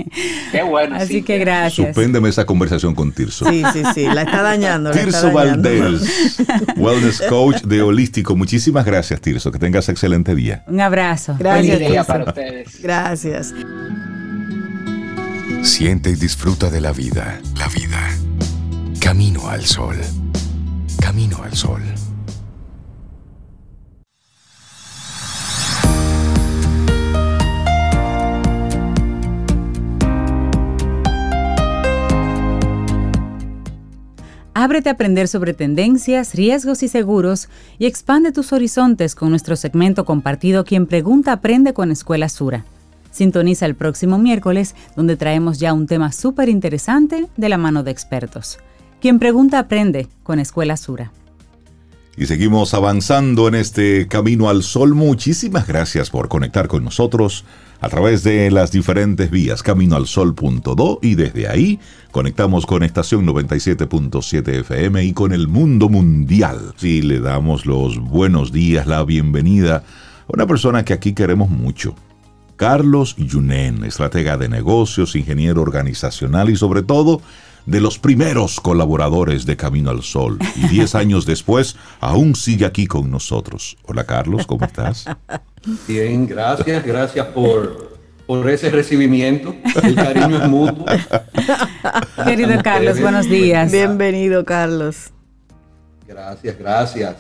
[0.51, 0.97] Qué bueno.
[0.97, 1.89] Así que gracias.
[1.89, 3.49] Suspéndeme esa conversación con Tirso.
[3.49, 4.91] Sí, sí, sí, la está dañando.
[4.91, 6.37] Tirso Valdés,
[6.77, 8.35] Wellness Coach de Holístico.
[8.37, 9.53] Muchísimas gracias, Tirso.
[9.53, 10.65] Que tengas excelente día.
[10.67, 11.37] Un abrazo.
[11.39, 11.79] Gracias.
[11.79, 12.83] día para ustedes.
[12.83, 13.55] Gracias.
[15.63, 17.41] Siente y disfruta de la vida.
[17.57, 18.11] La vida.
[19.01, 19.97] Camino al sol.
[21.01, 21.83] Camino al Sol.
[34.67, 37.49] Ábrete a aprender sobre tendencias, riesgos y seguros
[37.79, 42.65] y expande tus horizontes con nuestro segmento compartido Quien Pregunta Aprende con Escuela Sura.
[43.13, 47.93] Sintoniza el próximo miércoles donde traemos ya un tema súper interesante de la mano de
[47.93, 48.59] expertos.
[49.01, 51.13] Quien pregunta aprende con Escuela Sura.
[52.19, 54.95] Y seguimos avanzando en este camino al sol.
[54.95, 57.45] Muchísimas gracias por conectar con nosotros
[57.81, 61.79] a través de las diferentes vías caminoalsol.do y desde ahí
[62.13, 66.73] conectamos con estación 97.7 FM y con el mundo mundial.
[66.77, 69.83] Sí, le damos los buenos días, la bienvenida a
[70.29, 71.95] una persona que aquí queremos mucho.
[72.57, 77.21] Carlos Yunen, estratega de negocios, ingeniero organizacional y sobre todo
[77.67, 80.39] de los primeros colaboradores de Camino al Sol.
[80.57, 83.77] Y diez años después, aún sigue aquí con nosotros.
[83.85, 85.05] Hola Carlos, ¿cómo estás?
[85.87, 89.55] Bien, gracias, gracias por, por ese recibimiento.
[89.83, 90.87] El cariño es mutuo.
[92.25, 93.71] Querido Carlos, buenos días.
[93.71, 95.11] Bienvenido, Carlos.
[96.07, 97.17] Gracias, gracias.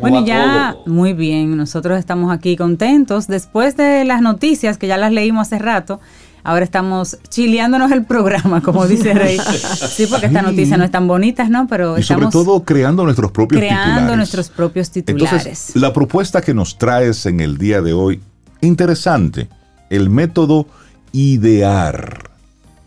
[0.00, 5.12] Bueno, ya muy bien, nosotros estamos aquí contentos después de las noticias que ya las
[5.12, 6.00] leímos hace rato
[6.46, 9.36] Ahora estamos chileándonos el programa, como dice Rey.
[9.88, 11.66] Sí, porque estas noticias no están bonitas, ¿no?
[11.66, 15.32] Pero y sobre todo creando nuestros propios creando nuestros propios titulares.
[15.32, 18.20] Entonces, la propuesta que nos traes en el día de hoy,
[18.60, 19.48] interesante.
[19.90, 20.68] El método
[21.10, 22.30] idear.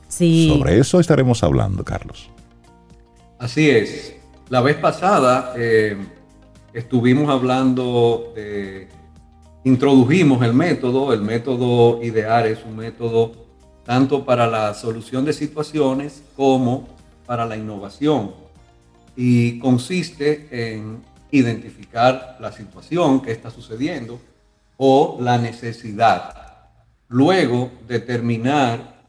[0.07, 0.53] Sí.
[0.53, 2.29] Sobre eso estaremos hablando, Carlos.
[3.39, 4.13] Así es.
[4.47, 5.97] La vez pasada eh,
[6.73, 8.87] estuvimos hablando de
[9.65, 11.11] introdujimos el método.
[11.11, 13.48] El método idear es un método
[13.89, 16.87] tanto para la solución de situaciones como
[17.25, 18.35] para la innovación.
[19.15, 24.21] Y consiste en identificar la situación que está sucediendo
[24.77, 26.69] o la necesidad.
[27.07, 29.07] Luego determinar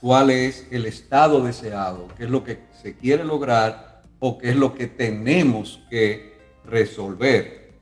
[0.00, 4.56] cuál es el estado deseado, qué es lo que se quiere lograr o qué es
[4.56, 7.72] lo que tenemos que resolver.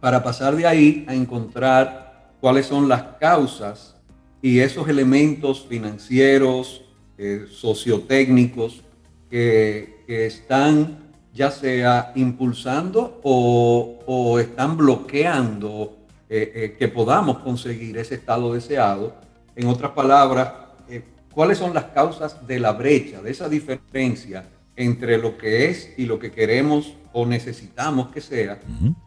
[0.00, 3.96] Para pasar de ahí a encontrar cuáles son las causas
[4.42, 6.82] y esos elementos financieros,
[7.18, 8.82] eh, sociotécnicos
[9.28, 15.96] que, que están ya sea impulsando o, están bloqueando
[16.28, 19.14] eh, eh, que podamos conseguir ese estado deseado.
[19.54, 20.52] En otras palabras,
[20.88, 24.44] eh, ¿cuáles son las causas de la brecha, de esa diferencia
[24.76, 28.60] entre lo que es y lo que queremos o necesitamos que sea,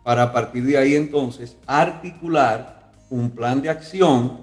[0.04, 4.42] para a partir de ahí entonces articular un plan de acción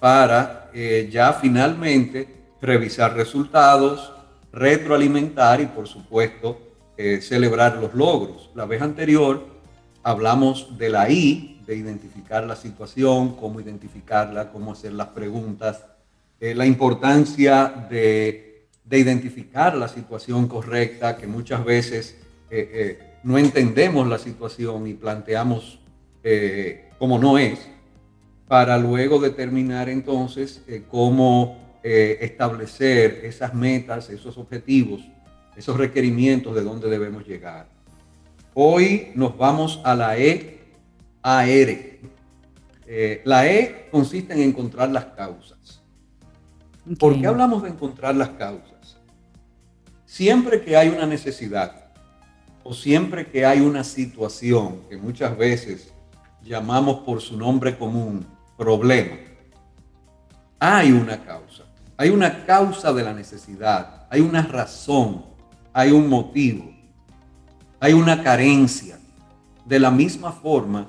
[0.00, 0.70] para
[1.10, 2.26] ya finalmente
[2.60, 4.12] revisar resultados,
[4.52, 6.58] retroalimentar y por supuesto
[6.96, 8.50] eh, celebrar los logros.
[8.54, 9.46] La vez anterior
[10.02, 15.84] hablamos de la I, de identificar la situación, cómo identificarla, cómo hacer las preguntas,
[16.40, 22.16] eh, la importancia de, identificar la situación correcta, que muchas veces
[22.50, 25.78] eh, no entendemos la situación y planteamos
[26.98, 27.66] como no es,
[28.50, 35.00] para luego determinar entonces cómo establecer esas metas, esos objetivos
[35.60, 37.68] esos requerimientos de dónde debemos llegar.
[38.54, 40.58] Hoy nos vamos a la E
[41.22, 41.46] AR.
[42.86, 45.82] Eh, la E consiste en encontrar las causas.
[46.98, 48.96] ¿Por qué hablamos de encontrar las causas?
[50.06, 51.92] Siempre que hay una necesidad
[52.64, 55.92] o siempre que hay una situación que muchas veces
[56.42, 58.26] llamamos por su nombre común
[58.60, 59.16] problema,
[60.58, 61.64] hay una causa.
[61.96, 65.30] Hay una causa de la necesidad, hay una razón
[65.72, 66.72] hay un motivo,
[67.78, 68.98] hay una carencia.
[69.64, 70.88] De la misma forma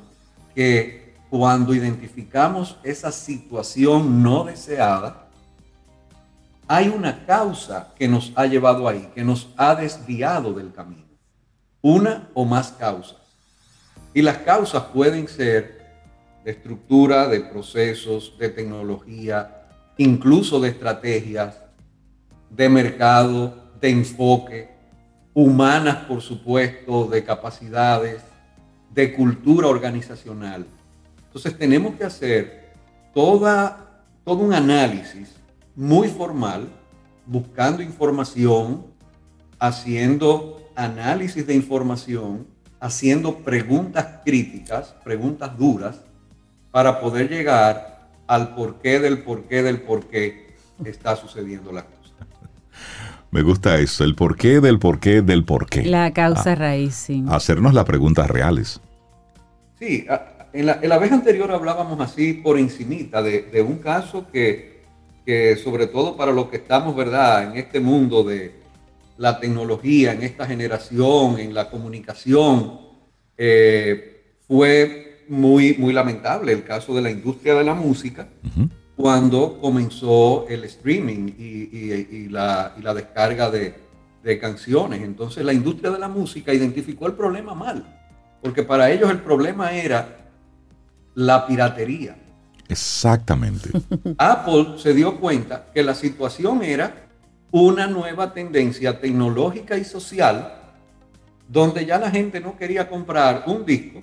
[0.56, 5.28] que cuando identificamos esa situación no deseada,
[6.68, 11.06] hay una causa que nos ha llevado ahí, que nos ha desviado del camino.
[11.82, 13.18] Una o más causas.
[14.14, 15.81] Y las causas pueden ser
[16.44, 21.62] de estructura, de procesos, de tecnología, incluso de estrategias,
[22.50, 24.70] de mercado, de enfoque,
[25.34, 28.22] humanas, por supuesto, de capacidades,
[28.94, 30.66] de cultura organizacional.
[31.28, 32.72] Entonces tenemos que hacer
[33.14, 35.36] toda, todo un análisis
[35.76, 36.68] muy formal,
[37.26, 38.86] buscando información,
[39.60, 42.48] haciendo análisis de información,
[42.80, 46.02] haciendo preguntas críticas, preguntas duras,
[46.72, 50.56] para poder llegar al porqué del porqué del porqué
[50.86, 52.02] está sucediendo la cosa.
[53.30, 55.84] Me gusta eso, el porqué del porqué del porqué.
[55.84, 57.24] La causa ah, raíz, sí.
[57.30, 58.82] Hacernos las preguntas reales.
[59.80, 60.06] Sí,
[60.54, 64.84] en la, vez anterior hablábamos así por encimita de, un caso que,
[65.64, 68.60] sobre todo para los que estamos, ¿verdad?, en este mundo de
[69.18, 72.80] la tecnología, en esta generación, en la comunicación,
[73.38, 78.28] eh, fue muy, muy lamentable el caso de la industria de la música
[78.98, 83.74] cuando comenzó el streaming y, la, descarga de,
[84.42, 85.02] canciones.
[85.02, 87.86] Entonces la industria de la música identificó el problema mal,
[88.42, 90.18] porque para ellos el problema era
[91.16, 92.18] la piratería.
[92.68, 93.70] Exactamente.
[94.18, 97.08] Apple se dio cuenta que la situación era
[97.52, 100.58] una nueva tendencia tecnológica y social
[101.48, 104.02] donde ya la gente no quería comprar un disco,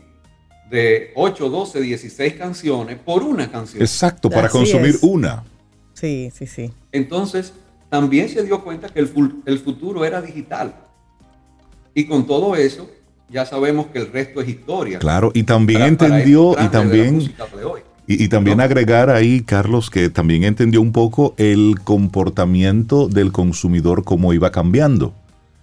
[0.70, 3.82] de 8, 12, 16 canciones por una canción.
[3.82, 5.44] Exacto, para consumir una.
[5.94, 6.70] Sí, sí, sí.
[6.92, 7.52] Entonces,
[7.88, 9.08] también se dio cuenta que el,
[9.58, 10.74] futuro era digital.
[11.94, 12.88] Y con todo eso,
[13.30, 14.98] ya sabemos que el resto es historia.
[14.98, 17.32] Claro, y también entendió, y también,
[18.06, 24.32] y, también agregar ahí, Carlos, que también entendió un poco el comportamiento del consumidor, cómo
[24.32, 25.14] iba cambiando.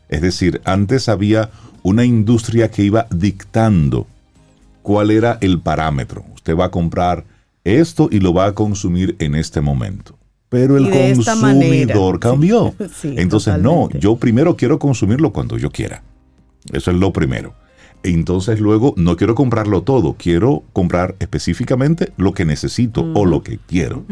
[0.10, 1.52] Es decir, antes había
[1.84, 4.08] una industria que iba dictando
[4.86, 6.24] cuál era el parámetro.
[6.36, 7.26] Usted va a comprar
[7.64, 10.16] esto y lo va a consumir en este momento.
[10.48, 12.76] Pero el consumidor cambió.
[13.04, 16.04] Entonces, no, yo primero quiero consumirlo cuando yo quiera.
[16.72, 17.56] Eso es lo primero.
[18.04, 23.58] Entonces luego no quiero comprarlo todo, quiero comprar específicamente lo que necesito o lo que
[23.58, 24.06] quiero.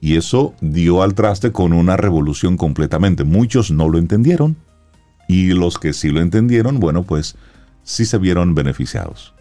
[0.00, 3.24] Y eso dio al traste con una revolución completamente.
[3.24, 4.56] Muchos no lo entendieron
[5.28, 7.36] y los que sí lo entendieron, bueno, pues
[7.82, 9.33] sí se vieron beneficiados.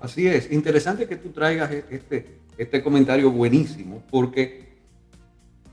[0.00, 0.50] Así es.
[0.50, 4.70] Interesante que tú traigas e-, este, este comentario buenísimo, porque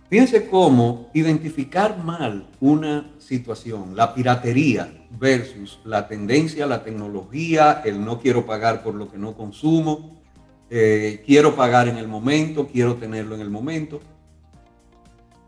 [0.10, 8.18] Fíjense cómo identificar mal una situación, la piratería versus la tendencia la tecnología, el no
[8.18, 10.22] quiero pagar por lo que no consumo,
[10.70, 14.00] eh, quiero pagar en el momento, quiero tenerlo en el momento,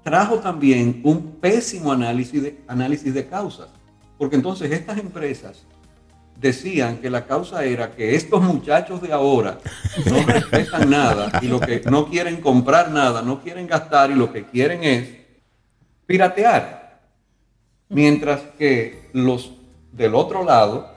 [0.04, 3.70] trajo también un pésimo análisis de, análisis de causas,
[4.18, 5.66] porque entonces estas empresas
[6.40, 9.60] decían que la causa era que estos muchachos de ahora
[10.10, 14.32] no respetan nada y lo que no quieren comprar nada, no quieren gastar y lo
[14.32, 15.10] que quieren es
[16.06, 17.02] piratear.
[17.90, 19.52] Mientras que los
[19.92, 20.94] del otro lado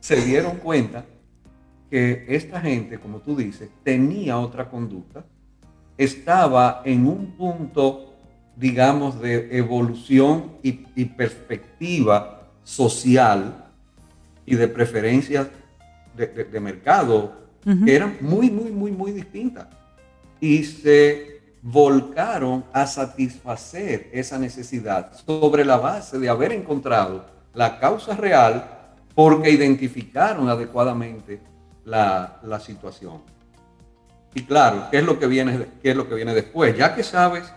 [0.00, 1.04] se dieron cuenta
[1.90, 5.24] que esta gente, como tú dices, tenía otra conducta,
[5.96, 8.14] estaba en un punto,
[8.56, 10.72] digamos, de evolución y,
[11.04, 13.63] perspectiva social
[14.46, 15.48] y de preferencias
[16.16, 17.32] de, mercado
[17.84, 19.66] que eran muy, muy, muy, muy distintas.
[20.40, 27.24] Y se volcaron a satisfacer esa necesidad sobre la base de haber encontrado
[27.54, 28.70] la causa real
[29.14, 31.40] porque identificaron adecuadamente
[31.84, 33.22] la, situación.
[34.34, 36.76] Y claro, ¿qué es, lo que viene, ¿qué es lo que viene después?
[36.76, 37.50] Ya que sabes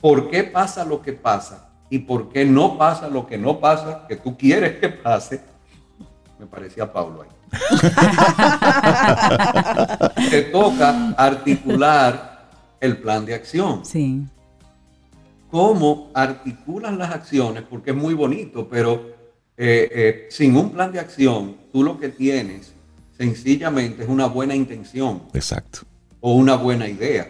[0.00, 4.06] por qué pasa lo que pasa y por qué no pasa lo que no pasa,
[4.08, 5.40] que tú quieres que pase,
[6.44, 7.30] me parecía Pablo ahí.
[10.30, 12.48] Te toca articular
[12.80, 13.84] el plan de acción.
[13.84, 14.22] Sí.
[15.50, 17.62] ¿Cómo articulan las acciones?
[17.68, 19.14] Porque es muy bonito, pero
[19.56, 22.74] eh, eh, sin un plan de acción, tú lo que tienes
[23.16, 25.22] sencillamente es una buena intención.
[25.32, 25.80] Exacto.
[26.20, 27.28] O una buena idea,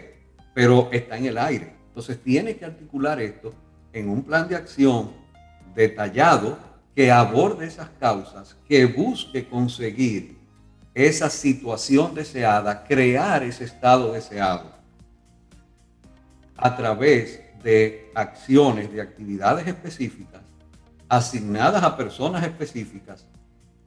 [0.53, 1.73] pero está en el aire.
[1.87, 3.53] Entonces tienes que articular esto
[3.93, 5.11] en un plan de acción
[5.75, 6.57] detallado
[6.95, 10.37] que aborde esas causas, que busque conseguir
[10.93, 14.71] esa situación deseada, crear ese estado deseado
[16.55, 20.41] a través de acciones, de actividades específicas,
[21.09, 23.25] asignadas a personas específicas,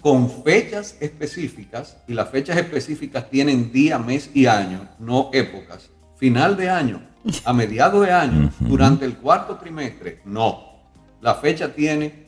[0.02, 5.90] con fechas específicas, y las fechas específicas tienen día, mes y año, no épocas.
[6.16, 7.08] Final de año,
[7.44, 10.82] a mediados de año, durante el cuarto trimestre, no.
[11.20, 12.27] La fecha tiene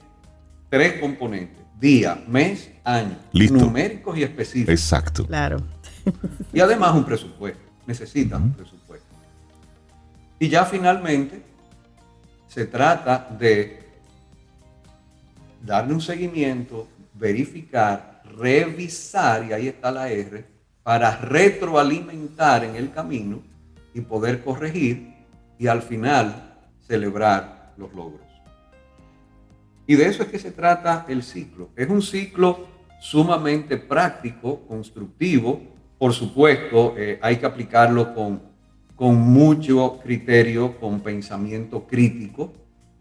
[0.71, 4.73] tres componentes, día, mes, año, numéricos y específicos.
[4.73, 5.27] Exacto.
[5.27, 5.59] Claro.
[6.53, 9.07] Y además un presupuesto, necesita un presupuesto.
[10.39, 11.43] Y ya finalmente
[12.47, 13.81] se trata de
[15.63, 20.45] darle un seguimiento, verificar, revisar, y ahí está la R,
[20.83, 23.43] para retroalimentar en el camino
[23.93, 25.15] y poder corregir
[25.59, 26.57] y al final
[26.87, 28.30] celebrar los logros.
[29.91, 31.71] Y de eso es que se trata el ciclo.
[31.75, 32.69] Es un ciclo
[33.01, 35.61] sumamente práctico, constructivo.
[35.99, 38.41] Por supuesto, eh, hay que aplicarlo con,
[38.95, 42.53] con mucho criterio, con pensamiento crítico,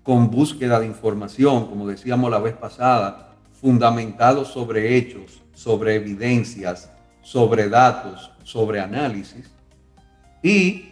[0.02, 7.70] con búsqueda de información, como decíamos la vez pasada, fundamentado sobre hechos, sobre evidencias, sobre
[7.70, 9.52] datos, sobre análisis.
[10.42, 10.90] Y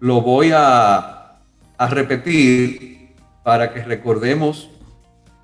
[0.00, 1.38] lo voy a,
[1.78, 4.68] a repetir para que recordemos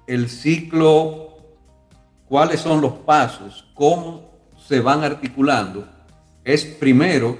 [0.06, 1.36] el ciclo,
[2.28, 5.86] cuáles son los pasos, cómo se van articulando,
[6.44, 7.36] es primero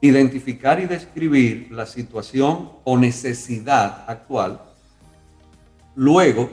[0.00, 4.60] identificar y describir la situación o necesidad actual,
[5.94, 6.50] luego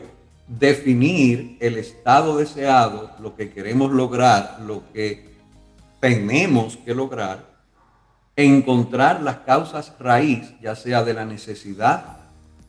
[0.47, 5.36] definir el estado deseado, lo que queremos lograr, lo que
[5.99, 7.45] tenemos que lograr,
[8.36, 12.16] encontrar las causas raíz, ya sea de la necesidad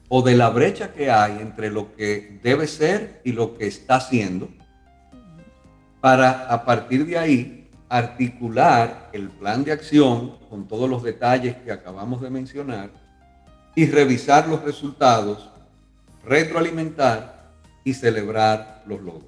[0.08, 3.96] o de la brecha que hay entre lo que debe ser y lo que está
[3.96, 4.48] haciendo,
[6.00, 11.72] para a partir de ahí articular el plan de acción con todos los detalles que
[11.72, 12.90] acabamos de mencionar
[13.74, 15.48] y revisar los resultados,
[16.24, 17.52] retroalimentar
[17.84, 19.24] y celebrar los logros.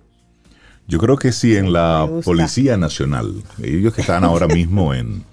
[0.87, 5.25] Yo creo que sí, en la Policía Nacional, ellos que están ahora mismo en,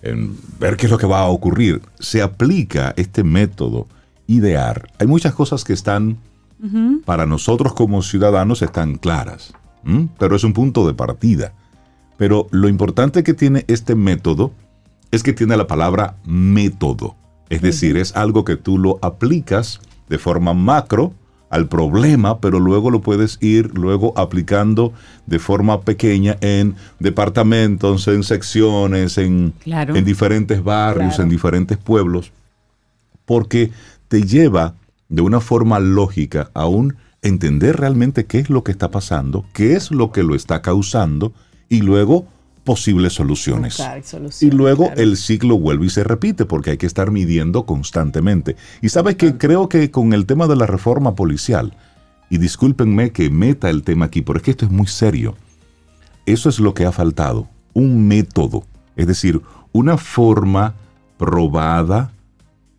[0.00, 3.86] en ver qué es lo que va a ocurrir, se aplica este método
[4.26, 4.88] idear.
[4.98, 6.18] Hay muchas cosas que están,
[7.04, 9.52] para nosotros como ciudadanos, están claras,
[10.18, 11.52] pero es un punto de partida.
[12.16, 14.52] Pero lo importante que tiene este método
[15.10, 17.14] es que tiene la palabra método.
[17.48, 21.12] Es decir, es algo que tú lo aplicas de forma macro
[21.48, 24.92] al problema, pero luego lo puedes ir luego aplicando
[25.26, 32.32] de forma pequeña en departamentos, en secciones, en, en diferentes barrios, en diferentes pueblos,
[33.24, 33.70] porque
[34.08, 34.74] te lleva
[35.08, 39.74] de una forma lógica a un entender realmente qué es lo que está pasando, qué
[39.74, 41.32] es lo que lo está causando
[41.68, 42.26] y luego
[42.64, 43.80] posibles soluciones.
[44.40, 48.56] y luego el ciclo vuelve y se repite porque hay que estar midiendo constantemente.
[48.82, 51.76] Y sabes que creo que con el tema de la reforma policial,
[52.28, 55.36] y discúlpenme que meta el tema aquí, pero es que esto es muy serio.
[56.26, 58.64] Eso es lo que ha faltado, un método,
[58.96, 59.40] es decir,
[59.72, 60.74] una forma
[61.18, 62.12] probada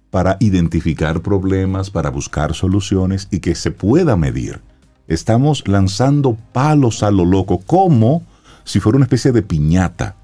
[0.09, 4.61] para identificar problemas, para buscar soluciones y que se pueda medir.
[5.07, 8.23] Estamos lanzando palos a lo loco, como
[8.63, 10.15] si fuera una especie de piñata.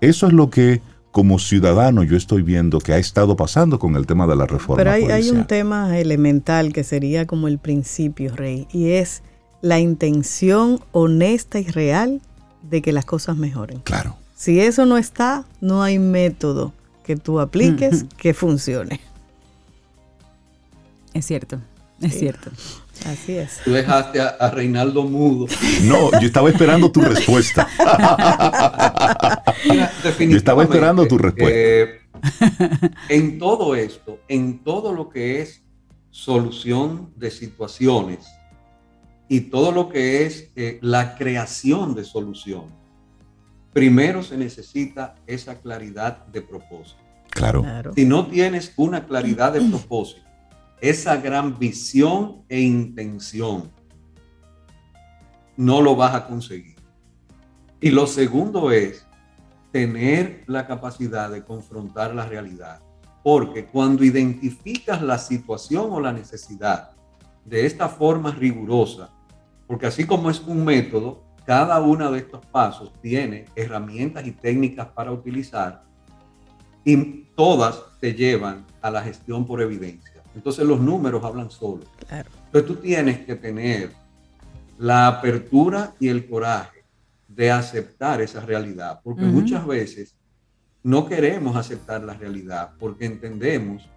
[0.00, 0.80] Eso es lo que
[1.10, 4.76] como ciudadano yo estoy viendo que ha estado pasando con el tema de la reforma.
[4.76, 9.22] Pero hay, un tema elemental que sería como el principio, Rey, y es
[9.62, 12.20] la intención honesta y real
[12.62, 13.80] de que las cosas mejoren.
[13.80, 14.16] Claro.
[14.34, 19.00] Si eso no está, no hay método que tú apliques que funcione.
[21.16, 21.58] Es cierto,
[22.02, 22.50] es cierto.
[23.06, 23.60] Así es.
[23.64, 25.46] Tú dejaste a, Reinaldo mudo.
[25.84, 27.66] No, yo estaba esperando tu respuesta.
[30.18, 31.58] yo estaba esperando tu respuesta.
[31.58, 32.00] Eh,
[33.08, 35.62] en todo esto, en todo lo que es
[36.10, 38.26] solución de situaciones
[39.26, 42.74] y todo lo que es eh, la creación de soluciones,
[43.72, 47.00] primero se necesita esa claridad de propósito.
[47.30, 47.64] claro.
[47.94, 50.25] Si no tienes una claridad de propósito,
[50.80, 53.70] esa gran visión e intención,
[55.56, 56.76] no lo vas a conseguir.
[57.80, 59.06] Y lo segundo es
[59.72, 62.80] tener la capacidad de confrontar la realidad.
[63.22, 66.92] Porque cuando identificas la situación o la necesidad
[67.44, 69.10] de esta forma rigurosa,
[69.66, 74.88] porque así como es un método, cada uno de estos pasos tiene herramientas y técnicas
[74.88, 75.84] para utilizar
[76.84, 80.15] y todas te llevan a la gestión por evidencia.
[80.36, 81.88] Entonces los números hablan solos.
[82.10, 83.90] Entonces tú tienes que tener
[84.78, 86.84] la apertura y el coraje
[87.26, 90.14] de aceptar esa realidad, porque muchas veces
[90.82, 93.88] no queremos aceptar la realidad porque entendemos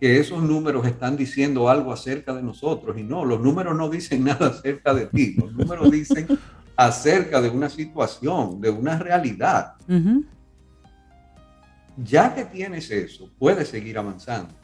[0.00, 4.24] que esos números están diciendo algo acerca de nosotros y no, los números no dicen
[4.30, 6.28] nada acerca de ti, los números dicen
[6.76, 9.72] acerca de una situación, de una realidad.
[11.96, 14.54] Ya que tienes eso, puedes seguir avanzando.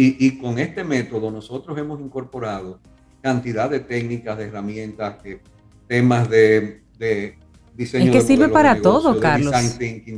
[0.00, 2.78] Y, con este método nosotros hemos incorporado
[3.20, 5.40] cantidad de técnicas, de herramientas, de
[5.88, 7.36] temas de, de
[7.74, 8.04] diseño.
[8.06, 9.52] Es que sirve para todo, Carlos.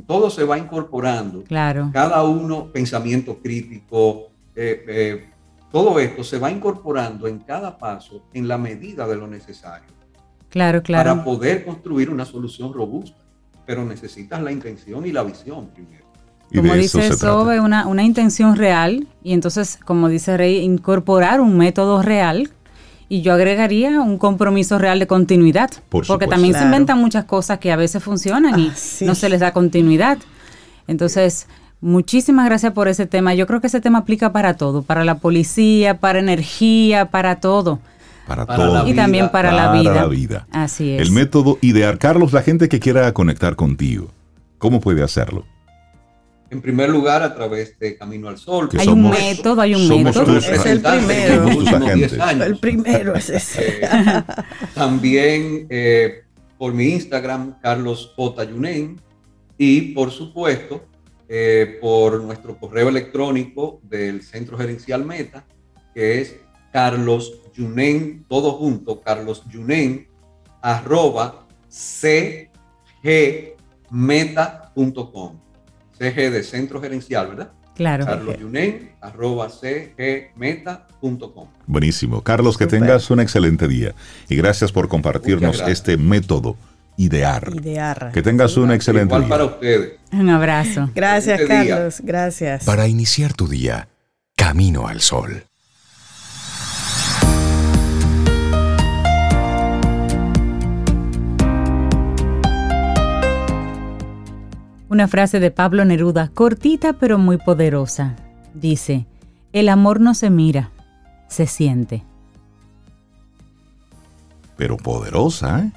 [0.06, 1.44] todo se va incorporando.
[1.44, 1.88] Claro.
[1.94, 5.30] Cada uno, pensamiento crítico, eh, eh,
[5.72, 9.88] todo esto se va incorporando en cada paso en la medida de lo necesario.
[10.50, 11.10] Claro, claro.
[11.10, 13.16] Para poder construir una solución robusta.
[13.64, 16.09] Pero necesitas la intención y la visión primero
[16.54, 22.02] como dice Sobe, una, una intención real y entonces, como dice Rey, incorporar un método
[22.02, 22.50] real
[23.08, 27.72] y yo agregaría un compromiso real de continuidad, porque también se inventan muchas cosas que
[27.72, 30.18] a veces funcionan y ah, no se les da continuidad.
[30.86, 31.48] Entonces,
[31.80, 33.34] muchísimas gracias por ese tema.
[33.34, 37.80] Yo creo que ese tema aplica para todo, para la policía, para energía, para todo.
[38.28, 38.86] Para, todo.
[38.86, 39.92] Y también para, la, vida.
[39.92, 40.46] la vida.
[40.52, 41.02] Así es.
[41.02, 41.98] El método idear.
[41.98, 44.12] Carlos, la gente que quiera conectar contigo,
[44.58, 45.46] ¿cómo puede hacerlo?
[46.50, 48.68] En primer lugar, a través de Camino al Sol.
[48.76, 50.36] Hay un método, hay un método.
[50.36, 51.48] es el primero.
[52.44, 53.84] El primero es ese.
[53.84, 53.88] Eh,
[54.74, 56.24] también eh,
[56.58, 58.44] por mi Instagram, Carlos J.
[58.44, 59.00] Yunen.
[59.56, 60.86] Y por supuesto,
[61.28, 65.46] eh, por nuestro correo electrónico del Centro Gerencial Meta,
[65.94, 66.34] que es
[66.72, 70.08] Carlos Yunen, todo junto, Carlos Yunen,
[70.60, 73.60] arroba cgmeta.com.
[76.00, 77.50] CG de Centro Gerencial, ¿verdad?
[77.76, 78.06] Claro.
[78.06, 81.48] Carlos Yunen, arroba cgmeta.com.
[81.66, 82.22] Buenísimo.
[82.22, 83.94] Carlos, que tengas un excelente día
[84.28, 86.56] y gracias por compartirnos este método
[86.96, 87.52] idear.
[87.54, 88.12] Idear.
[88.12, 89.92] Que tengas un excelente Igual para ustedes.
[90.12, 90.90] Un abrazo.
[90.94, 92.00] Gracias, Carlos.
[92.02, 92.64] Gracias.
[92.64, 93.88] Para iniciar tu día,
[94.36, 95.44] camino al sol.
[104.90, 108.16] Una frase de Pablo Neruda, cortita pero muy poderosa.
[108.54, 109.06] Dice,
[109.52, 110.72] el amor no se mira,
[111.28, 112.02] se siente.
[114.56, 115.72] Pero poderosa, ¿eh?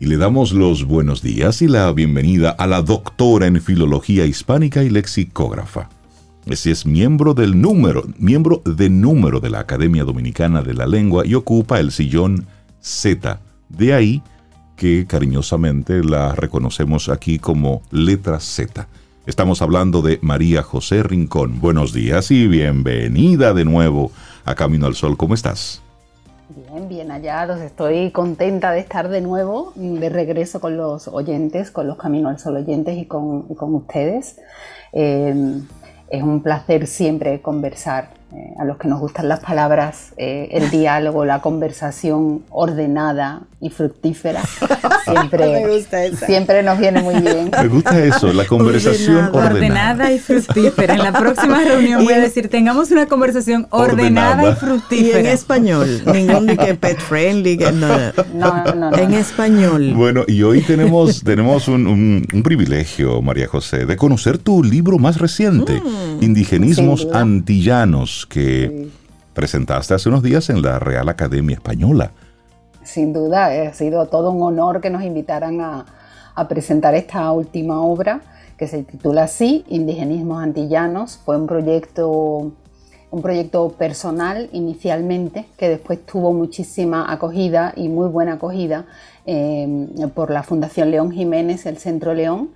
[0.00, 4.82] Y le damos los buenos días y la bienvenida a la doctora en Filología Hispánica
[4.82, 5.88] y Lexicógrafa.
[6.44, 11.24] Ese es miembro del número, miembro de número de la Academia Dominicana de la Lengua
[11.24, 12.44] y ocupa el sillón
[12.82, 13.40] Z.
[13.70, 14.22] De ahí
[14.82, 18.88] que cariñosamente la reconocemos aquí como letra Z.
[19.26, 21.60] Estamos hablando de María José Rincón.
[21.60, 24.10] Buenos días y bienvenida de nuevo
[24.44, 25.16] a Camino al Sol.
[25.16, 25.80] ¿Cómo estás?
[26.48, 27.60] Bien, bien hallados.
[27.60, 32.40] Estoy contenta de estar de nuevo, de regreso con los oyentes, con los Camino al
[32.40, 34.40] Sol oyentes y con, ustedes.
[34.92, 35.60] Eh,
[36.10, 40.70] es un placer siempre conversar eh, a los que nos gustan las palabras, eh, el
[40.70, 44.42] diálogo, la conversación ordenada y fructífera,
[45.04, 45.82] siempre,
[46.14, 47.50] siempre nos viene muy bien.
[47.50, 50.10] Me gusta eso, la conversación ordenada.
[50.10, 50.94] y fructífera.
[50.94, 55.18] En la próxima reunión voy a decir, tengamos una conversación ordenada, y fructífera.
[55.18, 59.92] Y en español, ningún de que pet friendly, no, no, no, en español.
[59.94, 65.82] Bueno, y hoy tenemos, tenemos un, privilegio, María José, de conocer tu libro más reciente,
[65.82, 66.22] mm.
[66.22, 68.88] Indigenismos Antillanos que
[69.34, 72.12] presentaste hace unos días en la Real Academia Española.
[72.82, 75.86] Sin duda, ha sido todo un honor que nos invitaran a,
[76.48, 78.22] presentar esta última obra
[78.56, 81.18] que se titula así, Indigenismos Antillanos.
[81.24, 82.52] Fue un proyecto,
[83.10, 88.86] un proyecto personal inicialmente, que después tuvo muchísima acogida y muy buena acogida
[89.26, 92.50] eh, por la Fundación León Jiménez, el Centro León,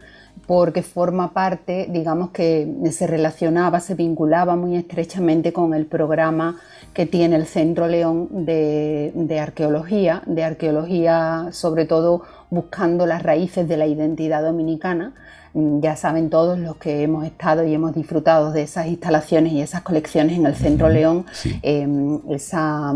[0.46, 6.60] porque forma parte, digamos que se relacionaba, se vinculaba muy estrechamente con el programa
[6.94, 13.76] que tiene el Centro León de, arqueología, de arqueología sobre todo buscando las raíces de
[13.76, 15.12] la identidad dominicana
[15.54, 19.82] ya saben todos los que hemos estado y hemos disfrutado de esas instalaciones y esas
[19.82, 21.24] colecciones en el Centro León,
[21.62, 22.94] em, esa,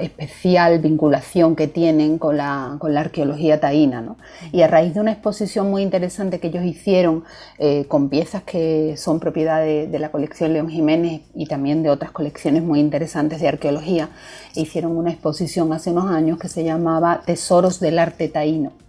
[0.00, 4.16] especial vinculación que tienen con la, arqueología taína.
[4.52, 7.24] Y a raíz de una exposición muy interesante que ellos hicieron
[7.58, 11.90] eh, con piezas que son propiedad de, de, la colección León Jiménez y también de
[11.90, 14.10] otras colecciones muy interesantes de arqueología,
[14.54, 18.83] hicieron una exposición hace unos años que se llamaba Tesoros del Arte Taíno.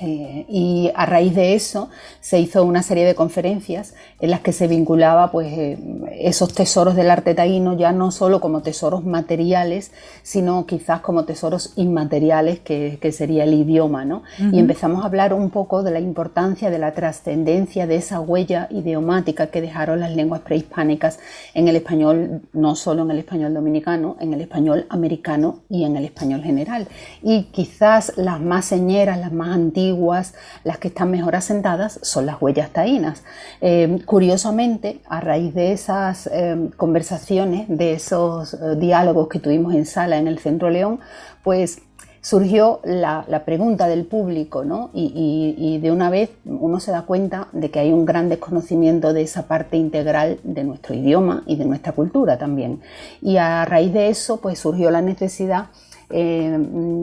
[0.00, 1.88] Eh, y a raíz de eso
[2.20, 5.78] se hizo una serie de conferencias en las que se vinculaba pues, eh,
[6.18, 9.92] esos tesoros del arte taíno ya no solo como tesoros materiales,
[10.24, 14.04] sino quizás como tesoros inmateriales, que, sería el idioma.
[14.04, 14.24] ¿no?
[14.50, 18.66] Y empezamos a hablar un poco de la importancia, de la trascendencia de esa huella
[18.70, 21.20] idiomática que dejaron las lenguas prehispánicas
[21.54, 25.96] en el español, no solo en el español dominicano, en el español americano y en
[25.96, 26.88] el español general.
[27.22, 29.83] Y quizás las más señeras, las más antiguas,
[30.64, 33.22] las que están mejor asentadas, son las huellas taínas.
[33.60, 39.86] Eh, curiosamente, a raíz de esas eh, conversaciones, de esos eh, diálogos que tuvimos en
[39.86, 41.00] sala en el Centro León,
[41.42, 41.80] pues
[42.20, 44.88] surgió la, pregunta del público, ¿no?
[44.94, 49.12] Y, y, de una vez uno se da cuenta de que hay un gran desconocimiento
[49.12, 52.80] de esa parte integral de nuestro idioma y de nuestra cultura también.
[53.20, 55.66] Y a raíz de eso, pues surgió la necesidad
[56.10, 56.56] eh,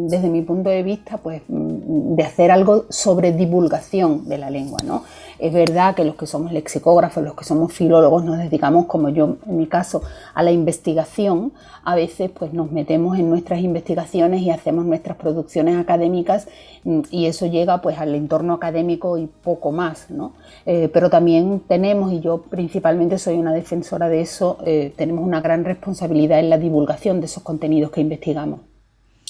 [0.07, 5.03] desde mi punto de vista, pues de hacer algo sobre divulgación de la lengua, ¿no?
[5.41, 9.37] Es verdad que los que somos lexicógrafos, los que somos filólogos, nos dedicamos, como yo
[9.47, 10.03] en mi caso,
[10.35, 11.51] a la investigación.
[11.83, 16.47] A veces pues nos metemos en nuestras investigaciones y hacemos nuestras producciones académicas
[16.83, 20.33] mm, y eso llega pues al entorno académico y poco más, ¿no?
[20.67, 25.41] Eh, pero también tenemos, y yo principalmente soy una defensora de eso, eh, tenemos una
[25.41, 28.59] gran responsabilidad en la divulgación de esos contenidos que investigamos.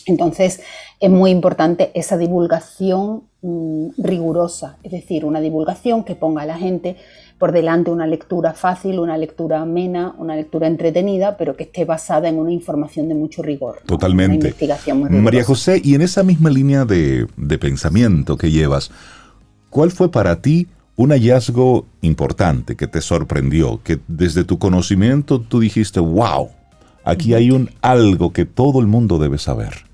[0.05, 0.61] Entonces
[0.99, 6.57] es muy importante esa divulgación mm, rigurosa, es decir, una divulgación que ponga a la
[6.57, 6.97] gente
[7.41, 12.29] por delante una lectura fácil, una lectura amena, una lectura entretenida, pero que esté basada
[12.29, 13.79] en una información de mucho rigor.
[13.87, 14.35] Totalmente.
[14.35, 18.91] Una investigación María José, y en esa misma línea de, de pensamiento que llevas,
[19.71, 25.61] ¿cuál fue para ti un hallazgo importante que te sorprendió, que desde tu conocimiento tú
[25.61, 26.49] dijiste, wow,
[27.03, 29.90] aquí hay un algo que todo el mundo debe saber?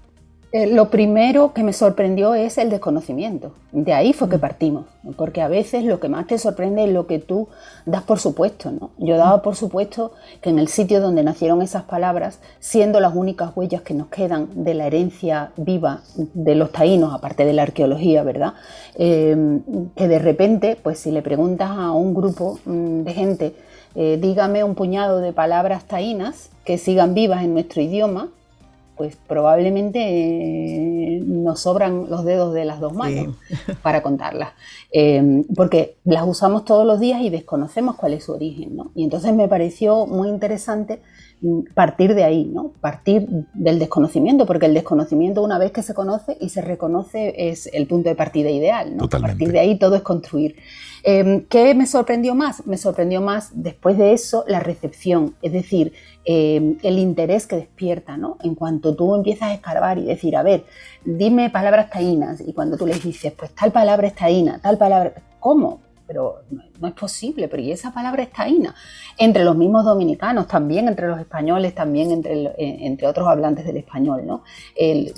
[0.53, 3.51] Eh, lo primero que me sorprendió es el desconocimiento.
[3.73, 4.85] De ahí fue que partimos,
[5.17, 7.49] porque a veces lo que más te sorprende es lo que tú
[7.85, 8.71] das por supuesto.
[8.71, 8.91] ¿no?
[8.97, 13.51] Yo daba por supuesto que en el sitio donde nacieron esas palabras, siendo las únicas
[13.57, 18.23] huellas que nos quedan de la herencia viva de los taínos, aparte de la arqueología,
[18.23, 18.53] ¿verdad?
[18.95, 19.59] Eh,
[19.97, 23.55] que de repente, pues si le preguntas a un grupo mm, de gente,
[23.95, 28.29] eh, dígame un puñado de palabras taínas que sigan vivas en nuestro idioma,
[28.97, 33.35] pues probablemente eh, nos sobran los dedos de las dos manos
[33.81, 34.49] para contarlas,
[34.91, 38.91] eh, porque las usamos todos los días y desconocemos cuál es su origen, ¿no?
[38.95, 40.99] Y entonces me pareció muy interesante
[41.75, 42.71] partir de ahí, ¿no?
[42.81, 47.69] Partir del desconocimiento, porque el desconocimiento una vez que se conoce y se reconoce es
[47.73, 49.05] el punto de partida ideal, ¿no?
[49.05, 50.55] A partir de ahí todo es construir.
[51.03, 52.65] Em, ¿Qué me sorprendió más?
[52.65, 55.93] Me sorprendió más después de eso la recepción, es decir,
[56.25, 58.37] em, el interés que despierta, ¿no?
[58.41, 60.65] En cuanto tú empiezas a escarbar y decir, a ver,
[61.05, 65.13] dime palabras taínas, y cuando tú les dices, pues tal palabra es taína, tal palabra,
[65.39, 65.81] ¿cómo?
[66.07, 66.41] pero
[66.79, 68.75] no, es posible, pero y esa palabra es taína.
[69.17, 73.77] Entre los mismos dominicanos, también entre los españoles, también entre, eh, entre otros hablantes del
[73.77, 74.25] español.
[74.25, 74.43] ¿no?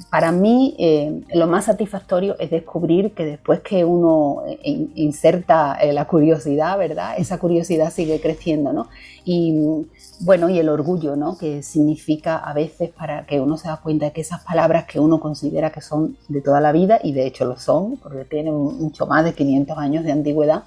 [0.10, 6.06] para mí, eh, lo más satisfactorio es descubrir que después que uno eh, inserta la
[6.06, 7.16] curiosidad, ¿verdad?
[7.18, 8.88] Esa curiosidad sigue creciendo, ¿no?
[9.26, 9.86] Y
[10.22, 11.38] bueno, y el orgullo, ¿no?
[11.38, 15.00] Que significa a veces para que uno se da cuenta de que esas palabras que
[15.00, 18.54] uno considera que son de toda la vida, y de hecho lo son, porque tienen
[18.54, 20.64] mucho más de 500 años de antigüedad,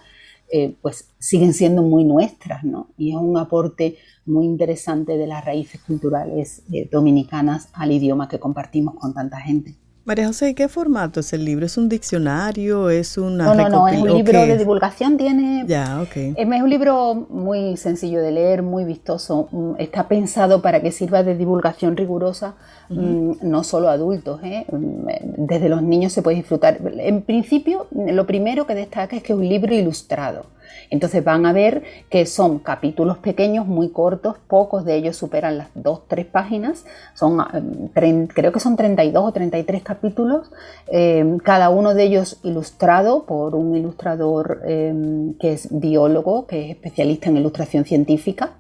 [0.55, 2.91] eh, pues siguen siendo muy nuestras, ¿no?
[2.99, 3.97] Y es un aporte
[4.27, 9.79] muy interesante de las raíces culturales eh, dominicanas al idioma que compartimos con tanta gente.
[10.05, 11.65] María José, ¿qué formato es el libro?
[11.65, 12.91] ¿Es un diccionario?
[12.91, 15.65] ¿Es una No, no, no, es un libro de divulgación, tiene...
[15.69, 16.17] Ya, ok.
[16.37, 19.49] Es un libro muy sencillo de leer, muy vistoso.
[19.53, 22.57] Mm, está pensado para que sirva de divulgación rigurosa,
[22.89, 24.67] mm, no solo a adultos, ¿eh?
[24.73, 25.07] Mm,
[25.47, 26.81] desde los niños se puede disfrutar.
[26.99, 30.47] En principio, lo primero que destaca es que es un libro ilustrado.
[30.93, 35.69] Entonces van a ver que son capítulos pequeños, muy cortos, pocos de ellos superan las
[35.75, 36.85] dos, tres páginas,
[37.15, 40.53] son, eh, creo que son 32 o 33 capítulos,
[40.89, 46.71] eh, cada uno de ellos ilustrado por un ilustrador eh, que es biólogo, que es
[46.77, 48.51] especialista en ilustración científica,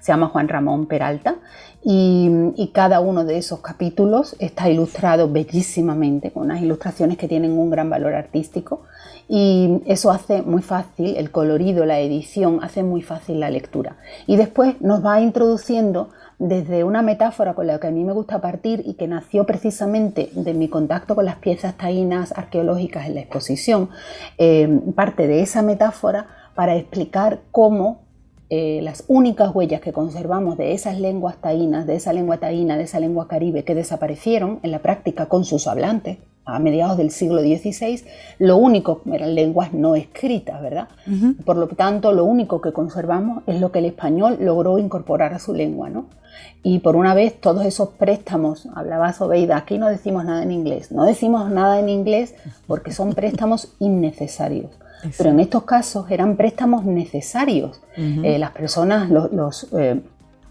[0.00, 1.36] se llama Juan Ramón Peralta,
[1.82, 7.70] y, cada uno de esos capítulos está ilustrado bellísimamente, con unas ilustraciones que tienen un
[7.70, 8.82] gran valor artístico
[9.28, 13.96] y eso hace muy fácil, el colorido, la edición, hace muy fácil la lectura.
[14.26, 18.40] Y después nos va introduciendo desde una metáfora con la que a mí me gusta
[18.40, 23.20] partir y que nació precisamente de mi contacto con las piezas taínas arqueológicas en la
[23.20, 23.90] exposición,
[24.38, 28.07] eh, parte de esa metáfora para explicar cómo
[28.50, 32.84] eh, las únicas huellas que conservamos de esas lenguas taínas, de esa lengua taína, de
[32.84, 36.18] esa lengua caribe que desaparecieron en la práctica con sus hablantes
[36.48, 38.04] a mediados del siglo XVI,
[38.38, 40.88] lo único eran lenguas no escritas, ¿verdad?
[41.44, 45.40] Por lo tanto, lo único que conservamos es lo que el español logró incorporar a
[45.40, 46.06] su lengua, ¿no?
[46.62, 50.90] Y por una vez todos esos préstamos, hablaba Sobeida, aquí no decimos nada en inglés,
[50.90, 52.34] no decimos nada en inglés
[52.66, 54.70] porque son préstamos innecesarios.
[55.16, 57.80] Pero en estos casos eran préstamos necesarios.
[57.96, 60.00] Eh, las personas, los, eh,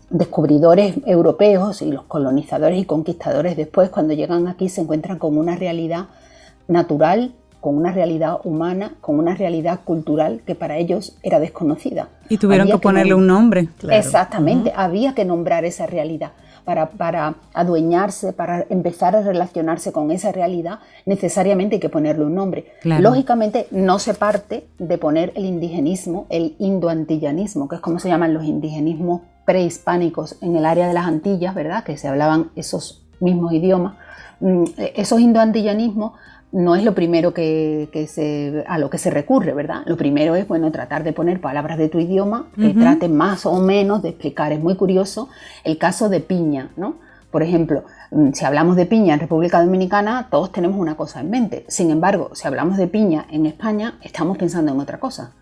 [0.10, 5.56] descubridores europeos y los colonizadores y conquistadores después, cuando llegan aquí, se encuentran con una
[5.56, 6.06] realidad
[6.68, 12.08] natural, con una realidad humana, con una realidad cultural que para ellos era desconocida.
[12.30, 13.68] Y tuvieron que, ponerle un nombre.
[13.90, 16.32] Exactamente, había que nombrar esa realidad
[16.68, 22.74] para, adueñarse, para empezar a relacionarse con esa realidad, necesariamente hay que ponerle un nombre.
[22.84, 28.34] Lógicamente no se parte de poner el indigenismo, el indoantillanismo, que es como se llaman
[28.34, 31.86] los indigenismos prehispánicos en el área de las Antillas, ¿verdad?
[31.86, 33.96] Que se hablaban esos mismos idiomas.
[34.42, 36.12] Mm, esos indoantillanismos
[36.58, 39.84] no es lo primero que, se, a lo que se recurre, ¿verdad?
[39.86, 43.60] Lo primero es, bueno, tratar de poner palabras de tu idioma que traten más o
[43.60, 44.52] menos de explicar.
[44.52, 45.30] Es muy curioso
[45.64, 46.96] el caso de piña, ¿no?
[47.30, 51.30] Por ejemplo, mm, si hablamos de piña en República Dominicana, todos tenemos una cosa en
[51.30, 51.64] mente.
[51.68, 55.34] Sin embargo, si hablamos de piña en España, estamos pensando en otra cosa.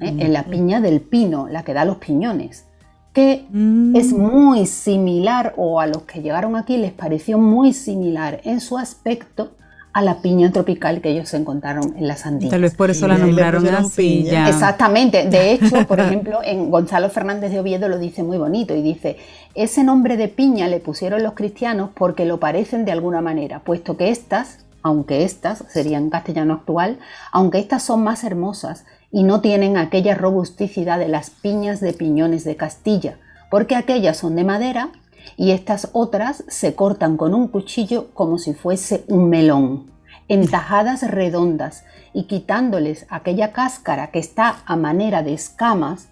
[0.00, 0.14] ¿eh?
[0.18, 2.66] En la piña del pino, la que da los piñones
[3.14, 3.96] que mm.
[3.96, 8.76] es muy similar o a los que llegaron aquí les pareció muy similar en su
[8.76, 9.52] aspecto
[9.98, 12.52] a la piña tropical que ellos encontraron en las Antillas.
[12.52, 14.28] Tal vez por eso la nombraron así.
[14.30, 15.28] Exactamente.
[15.28, 19.16] De hecho, por ejemplo, en Gonzalo Fernández de Oviedo lo dice muy bonito y dice,
[19.56, 23.96] ese nombre de piña le pusieron los cristianos porque lo parecen de alguna manera, puesto
[23.96, 27.00] que estas, aunque estas serían castellano actual,
[27.32, 32.44] aunque estas son más hermosas y no tienen aquella robusticidad de las piñas de piñones
[32.44, 33.16] de Castilla,
[33.50, 34.90] porque aquellas son de madera
[35.36, 39.90] y estas otras se cortan con un cuchillo como si fuese un melón,
[40.28, 46.08] en tajadas redondas y quitándoles aquella cáscara que está a manera de escamas,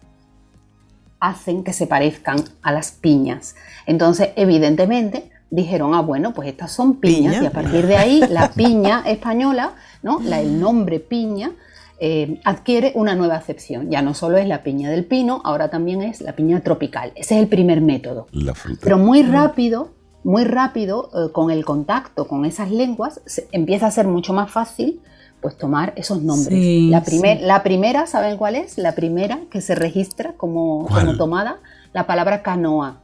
[1.19, 3.57] hacen que se parezcan a las piñas.
[3.87, 8.51] Entonces, evidentemente, dijeron, ah, bueno, pues estas son piñas, y a partir de ahí la
[8.53, 10.21] piña española, ¿no?
[10.21, 11.53] La, el nombre piña
[11.99, 13.91] eh, adquiere una nueva acepción.
[13.91, 17.13] Ya no solo es la piña del pino, ahora también es la piña tropical.
[17.15, 18.27] Ese es el primer método.
[18.33, 18.81] La fruta.
[18.83, 19.95] Pero muy rápido,
[20.25, 23.21] muy rápido, eh, con el contacto con esas lenguas,
[23.53, 25.01] empieza a ser mucho más fácil
[25.41, 26.59] pues tomar esos nombres.
[26.91, 27.03] la,
[27.41, 28.79] la primera, ¿saben cuál es?
[28.79, 31.61] La primera que se registra como, como tomada,
[31.93, 33.01] la palabra canoa.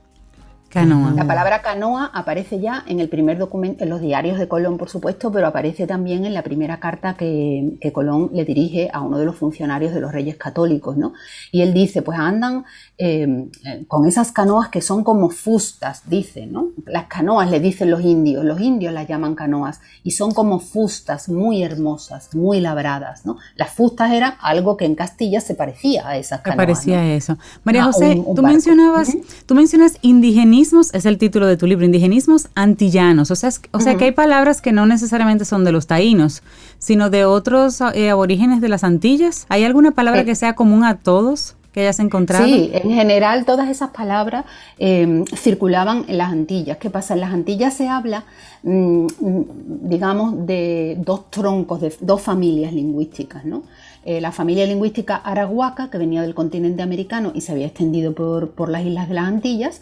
[0.72, 1.12] Canoa.
[1.14, 4.88] La palabra canoa aparece ya en el primer documento, en los diarios de Colón, por
[4.88, 9.26] supuesto, pero aparece también en la primera carta que, Colón le dirige a uno de
[9.26, 11.12] los funcionarios de los reyes católicos, ¿no?
[11.50, 12.64] Y él dice, pues andan
[12.96, 13.50] eh,
[13.86, 16.68] con esas canoas que son como fustas, dice, ¿no?
[16.86, 21.28] Las canoas le dicen los indios, los indios las llaman canoas, y son como fustas
[21.28, 23.36] muy hermosas, muy labradas, ¿no?
[23.56, 26.56] Las fustas eran algo que en Castilla se parecía a esas canoas.
[26.56, 27.36] parecía eso.
[27.62, 29.14] María José, tú mencionabas,
[29.44, 30.61] tú mencionas indigenismo
[30.92, 33.30] es el título de tu libro, indigenismos antillanos.
[33.30, 36.42] O sea, o sea que hay palabras que no necesariamente son de los taínos,
[36.78, 39.46] sino de otros eh, aborígenes de las Antillas.
[39.48, 41.56] ¿Hay alguna palabra que sea común a todos?
[41.72, 42.44] que hayas encontrado?
[42.44, 44.44] Sí, en general todas esas palabras
[44.78, 46.76] em, circulaban en las Antillas.
[46.76, 47.14] ¿Qué pasa?
[47.14, 48.24] En las Antillas se habla,
[48.62, 49.06] mm,
[49.88, 53.62] digamos, de dos troncos, de dos familias lingüísticas, ¿no?
[54.04, 58.50] Eh, la familia lingüística arahuaca, que venía del continente americano y se había extendido por,
[58.50, 59.80] por las islas de las Antillas,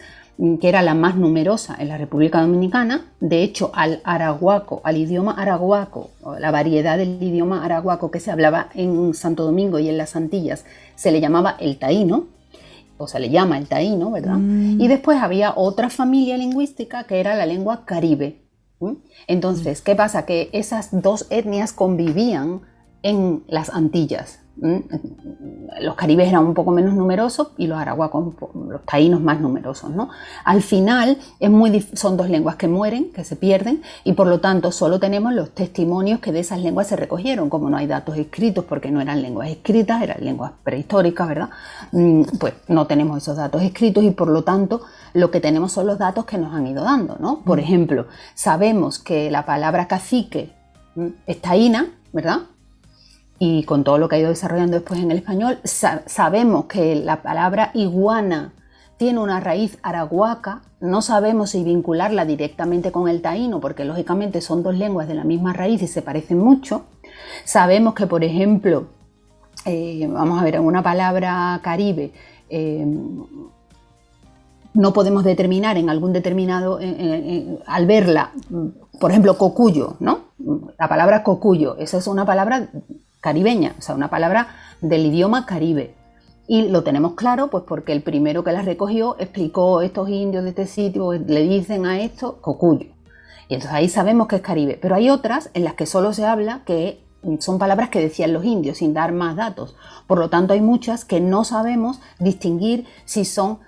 [0.61, 3.07] que era la más numerosa en la República Dominicana.
[3.21, 8.69] De hecho, al arahuaco, al idioma arahuaco, la variedad del idioma arahuaco que se hablaba
[8.75, 10.65] en Santo Domingo y en las Antillas,
[10.97, 12.27] se le llamaba el taíno,
[12.97, 14.37] o se le llama el taíno, ¿verdad?
[14.37, 14.81] Mm.
[14.81, 18.43] Y después había otra familia lingüística que era la lengua caribe.
[19.27, 20.25] Entonces, ¿qué pasa?
[20.25, 22.63] Que esas dos etnias convivían
[23.03, 24.41] en las Antillas.
[25.81, 28.35] Los caribes eran un poco menos numerosos y los arahuacos,
[28.69, 29.91] los taínos más numerosos.
[29.91, 30.11] ¿no?
[30.45, 34.41] Al final es muy son dos lenguas que mueren, que se pierden y por lo
[34.41, 37.49] tanto solo tenemos los testimonios que de esas lenguas se recogieron.
[37.49, 41.51] Como no hay datos escritos porque no eran lenguas escritas, eran lenguas prehistóricas, ¿verdad?
[41.93, 44.83] Mm, pues no tenemos esos datos escritos y por lo tanto
[45.15, 47.17] lo que tenemos son los datos que nos han ido dando.
[47.19, 47.41] ¿no?
[47.41, 50.53] Por ejemplo, sabemos que la palabra cacique
[51.27, 52.41] es taína, ¿verdad?
[53.43, 57.23] Y con todo lo que ha ido desarrollando después en el español, sabemos que la
[57.23, 58.53] palabra iguana
[58.99, 64.63] tiene una raíz arahuaca, no sabemos si vincularla directamente con el taíno, porque lógicamente son
[64.63, 66.85] dos lenguas de la misma raíz y se parecen mucho.
[67.47, 68.89] Sabemos que, por ejemplo,
[69.65, 72.13] eh, vamos a ver, en una palabra caribe,
[72.51, 72.85] eh,
[74.75, 76.79] no podemos determinar en algún determinado,
[77.67, 78.33] al verla,
[79.01, 80.27] por ejemplo, cocuyo, ¿no?
[80.79, 82.69] La palabra cocuyo, esa es una palabra
[83.21, 84.49] caribeña, o sea, una palabra
[84.81, 85.95] del idioma caribe.
[86.47, 90.51] Y lo tenemos claro, pues porque el primero que la recogió explicó estos indios de
[90.51, 92.87] este sitio, le dicen a esto cocuyo.
[93.49, 94.79] Y entonces ahí sabemos que es caribe.
[94.81, 97.05] Pero hay otras en las que solo se habla que
[97.39, 99.77] son palabras que decían los indios sin dar más datos.
[100.07, 103.59] Por lo tanto, hay muchas que no sabemos distinguir si son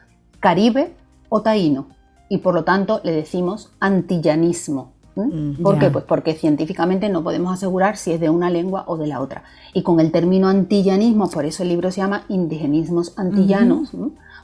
[0.40, 0.94] caribe
[1.28, 1.88] o taíno.
[2.28, 4.92] Y por lo tanto le decimos antillanismo.
[5.14, 5.90] Mm, ¿Por qué?
[5.90, 9.44] Pues porque científicamente no podemos asegurar si es de una lengua o de la otra.
[9.74, 13.90] Y con el término antillanismo, por eso el libro se llama Indigenismos Antillanos,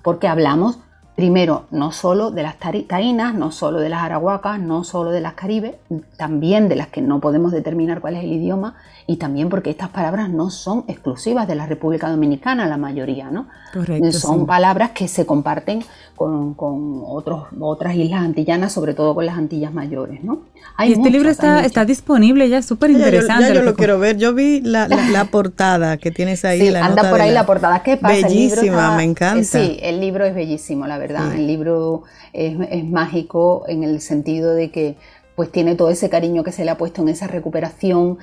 [0.02, 0.78] porque hablamos
[1.18, 5.32] primero no solo de las taínas, no solo de las arahuacas, no solo de las
[5.32, 5.74] caribes,
[6.16, 8.76] también de las que no podemos determinar cuál es el idioma
[9.08, 13.48] y también porque estas palabras no son exclusivas de la República Dominicana, la mayoría, ¿no?
[13.72, 15.82] Correcto, son palabras que se comparten
[16.18, 20.40] con, otros, otras islas antillanas, sobre todo con las Antillas mayores, ¿no?
[20.80, 23.48] y este libro está, está disponible ya, súper interesante.
[23.48, 24.16] Ya, yo, lo, quiero ver.
[24.16, 24.88] Yo vi la,
[25.30, 26.60] portada que tienes ahí.
[26.60, 27.82] Sí, anda por ahí la, portada.
[27.82, 28.26] ¿Qué pasa?
[28.26, 29.44] Bellísima, me encanta.
[29.44, 31.32] Sí, el libro es bellísimo, la verdad.
[31.34, 32.02] El libro
[32.32, 34.96] es, es mágico en el sentido de que
[35.36, 38.18] pues tiene todo ese cariño que se le ha puesto en esa recuperación.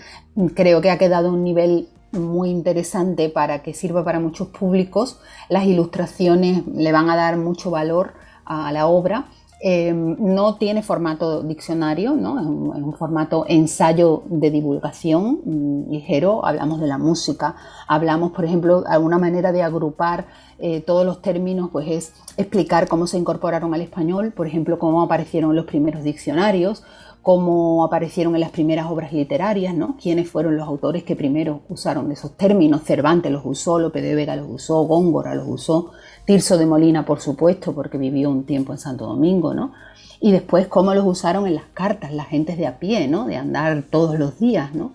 [0.53, 5.19] Creo que ha quedado a un nivel muy interesante para que sirva para muchos públicos.
[5.49, 8.13] Las ilustraciones le van a dar mucho valor
[8.45, 9.27] a la obra.
[9.61, 12.39] Em, no tiene formato diccionario, ¿no?
[12.39, 16.45] es, un, formato ensayo de divulgación mm, ligero.
[16.45, 17.55] Hablamos de la música,
[17.87, 20.25] hablamos, por ejemplo, alguna manera de agrupar
[20.59, 25.01] eh, todos los términos, pues es explicar cómo se incorporaron al español, por ejemplo, cómo
[25.01, 26.83] aparecieron los primeros diccionarios,
[27.25, 29.97] cómo aparecieron en las primeras obras literarias, ¿no?
[29.99, 32.83] quiénes fueron los autores que primero usaron esos términos.
[32.83, 35.89] Cervantes los usó, Lope de Vega los usó, Góngora los usó,
[36.25, 39.73] Tirso de Molina, por supuesto, porque vivió un tiempo en Santo Domingo, ¿no?
[40.21, 43.25] Y después cómo los usaron en las cartas, las gentes de a pie, ¿no?
[43.25, 44.93] De andar todos los días, ¿no?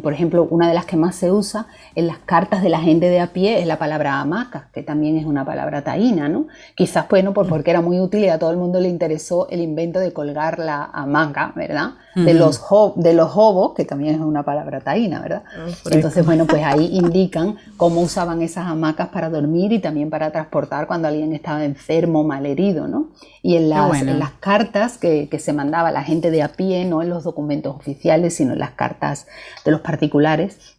[0.00, 3.10] Por ejemplo, una de las que más se usa en las cartas de la gente
[3.10, 6.46] de a pie es la palabra hamaca, que también es una palabra taína, ¿no?
[6.74, 9.60] Quizás, bueno, pues porque era muy útil y a todo el mundo le interesó el
[9.60, 11.90] invento de colgar la hamaca, ¿verdad?
[12.14, 12.62] De los,
[12.96, 15.44] de los hobos, que también es una palabra taína, ¿verdad?
[15.56, 20.30] Ah, Entonces, bueno, pues ahí indican cómo usaban esas hamacas para dormir y también para
[20.30, 23.08] transportar cuando alguien estaba enfermo, malherido, ¿no?
[23.42, 26.84] Y en las, en las cartas que, que se mandaba la gente de a pie,
[26.84, 29.26] no en los documentos oficiales, sino en las cartas
[29.64, 30.76] de los particulares,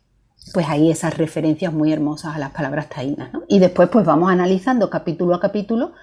[0.53, 3.29] pues hay esas referencias muy hermosas a las palabras taínas.
[3.47, 5.93] Y después pues vamos analizando capítulo a capítulo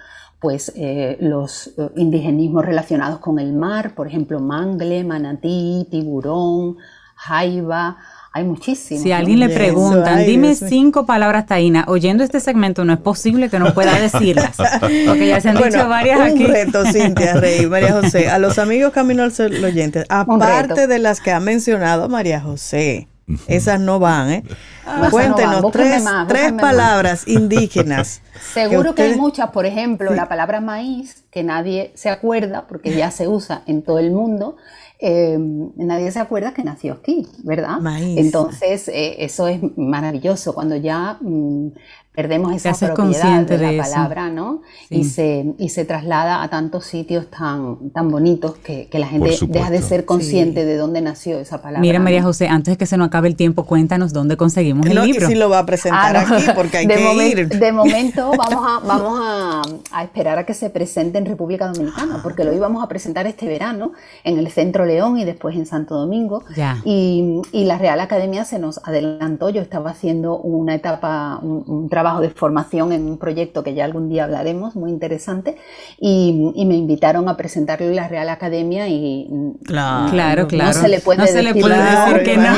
[0.41, 6.77] pues eh, los eh, indigenismos relacionados con el mar, por ejemplo, mangle, manatí, tiburón,
[7.15, 7.97] jaiba,
[8.33, 9.03] hay muchísimos.
[9.03, 13.49] Si a alguien le preguntan, dime cinco palabras taínas, oyendo este segmento no es posible
[13.49, 16.45] que no pueda decirlas, porque ya se han dicho varias un aquí.
[16.45, 20.99] Un reto, Cintia Rey, María José, a los amigos Camino al Sol oyentes, aparte de
[20.99, 23.09] las que ha mencionado María José,
[23.47, 24.43] esas no van, ¿eh?
[24.85, 28.21] Ah, Cuéntenos tres, tres palabras indígenas.
[28.53, 33.11] Seguro que, hay muchas, por ejemplo, la palabra maíz, que nadie se acuerda porque ya
[33.11, 34.57] se usa en todo el mundo,
[35.03, 37.79] eh, nadie se acuerda que nació aquí, ¿verdad?
[37.79, 38.19] Maíz.
[38.19, 40.53] Entonces, eh, eso es maravilloso.
[40.53, 41.69] Cuando ya mm,
[42.13, 44.61] perdemos esa propiedad de la palabra, ¿no?
[44.89, 49.71] Y, se, y se traslada a tantos sitios tan, tan bonitos que, la gente deja
[49.71, 51.79] de ser consciente de dónde nació esa palabra.
[51.79, 55.01] Mira, María José, antes de que se nos acabe el tiempo, cuéntanos dónde conseguimos el
[55.01, 55.25] libro.
[55.25, 57.47] Y si lo va a presentar ah, aquí, porque hay de que ir.
[57.47, 62.19] De momento vamos, a, vamos a, a, esperar a que se presente en República Dominicana,
[62.21, 63.93] porque lo íbamos a presentar este verano
[64.23, 66.43] en el Centro León y después en Santo Domingo.
[66.83, 71.89] Y, y, la Real Academia se nos adelantó, yo estaba haciendo una etapa, un, un
[71.89, 75.57] trabajo trabajo de formación en un proyecto que ya algún día hablaremos, muy interesante,
[75.99, 79.29] y, me invitaron a presentarlo en la Real Academia y
[79.65, 82.53] claro, claro, no se le puede, decir, decir, que no.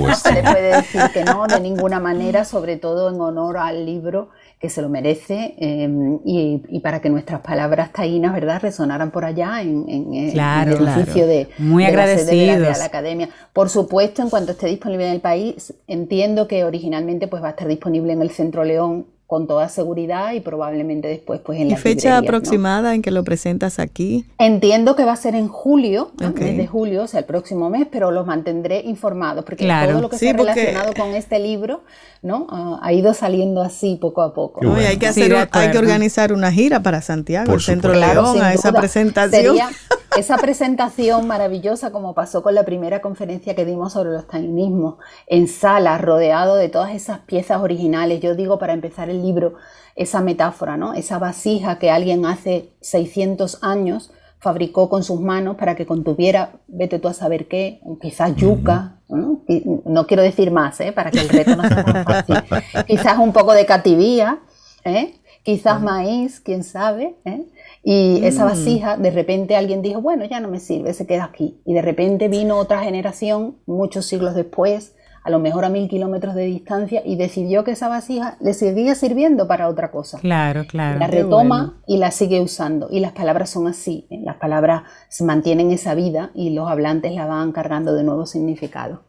[0.00, 3.84] No se le puede decir que no de ninguna manera, sobre todo en honor al
[3.84, 4.30] libro
[4.60, 9.62] que se lo merece em, y, para que nuestras palabras taínas, ¿verdad?, resonaran por allá
[9.62, 13.30] en, el edificio de, Muy de la sede de la Academia.
[13.54, 17.50] Por supuesto, en cuanto esté disponible en el país, entiendo que originalmente pues va a
[17.52, 21.76] estar disponible en el Centro León con toda seguridad y probablemente después pues en la
[21.76, 24.26] fecha aproximada en que lo presentas aquí?
[24.38, 28.10] Entiendo que va a ser en julio, desde julio, o sea, el próximo mes, pero
[28.10, 31.82] los mantendré informados porque todo lo que se ha relacionado con este libro
[32.22, 32.48] ¿no?
[32.50, 34.60] Ah, ha ido saliendo así poco a poco.
[34.74, 38.72] hay, que hacer, hay que organizar una gira para Santiago, el Centro León, a esa
[38.72, 39.56] presentación.
[40.16, 44.96] esa presentación maravillosa como pasó con la primera conferencia que dimos sobre los tainismos
[45.26, 48.20] en sala, rodeado de todas esas piezas originales.
[48.20, 49.54] Yo digo para empezar el libro
[49.94, 50.94] esa metáfora, ¿no?
[50.94, 56.98] Esa vasija que alguien hace 600 años fabricó con sus manos para que contuviera, vete
[56.98, 60.06] tú a saber qué, quizás yuca, ¿no?
[60.06, 60.92] quiero decir más, ¿eh?
[60.92, 62.36] para que el reto no sea tan fácil,
[62.86, 64.38] quizás un poco de cativía,
[64.84, 65.20] ¿eh?
[65.42, 67.44] quizás maíz, quién sabe, ¿eh?
[67.82, 68.48] Y esa mm.
[68.48, 71.82] vasija, de repente alguien dijo, bueno, ya no me sirve, se queda aquí, y de
[71.82, 77.02] repente vino otra generación, muchos siglos después, a lo mejor a mil kilómetros de distancia
[77.04, 80.18] y decidió que esa vasija le seguía sirviendo para otra cosa.
[80.18, 80.98] Claro, claro.
[80.98, 82.88] La retoma y la sigue usando.
[82.90, 84.06] Y las palabras son así.
[84.10, 84.20] ¿eh?
[84.24, 84.84] Las palabras
[85.20, 89.02] mantienen esa vida y los hablantes la van cargando de nuevo significado.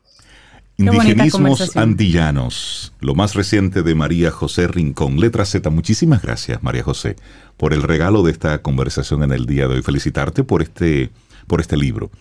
[0.85, 5.69] Indigenismos antillanos, lo más reciente de María José Rincón, letra Z.
[5.69, 7.15] Muchísimas gracias, María José,
[7.57, 9.81] por el regalo de esta conversación en el día de hoy.
[9.81, 11.11] Felicitarte por este,
[11.47, 12.11] por este libro,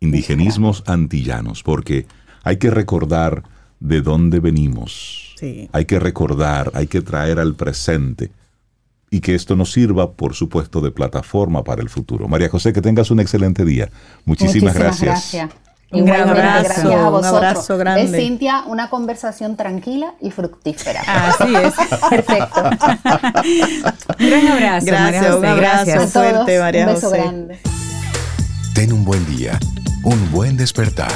[0.00, 2.06] Indigenismos antillanos, porque
[2.44, 3.42] hay que recordar
[3.80, 5.34] de dónde venimos.
[5.72, 8.30] Hay que recordar, hay que traer al presente
[9.10, 12.28] y que esto nos sirva, por supuesto, de plataforma para el futuro.
[12.28, 13.90] María José, que tengas un excelente día.
[14.24, 15.34] Muchísimas, gracias.
[15.92, 18.18] Un gran abrazo, Un abrazo grande.
[18.18, 21.02] Cintia, una conversación tranquila y fructífera.
[21.06, 21.74] Así es.
[22.10, 22.62] Perfecto.
[24.18, 24.86] un gran abrazo.
[24.86, 27.60] Gracias, un abrazo fuerte, María Un beso grande.
[28.74, 29.58] Ten un buen día,
[30.02, 31.12] un buen despertar.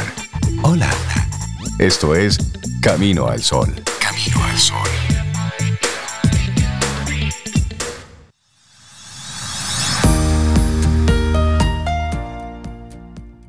[0.62, 0.88] Hola.
[1.78, 2.38] Esto es
[2.80, 3.82] Camino al Sol.
[4.00, 5.19] Camino al Sol.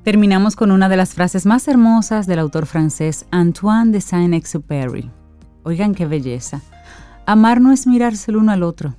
[0.04, 5.12] Terminamos con una de las frases más hermosas del autor francés Antoine de Saint-Exupéry.
[5.62, 6.62] Oigan qué belleza.
[7.28, 8.96] Amar no es mirarse el uno al otro,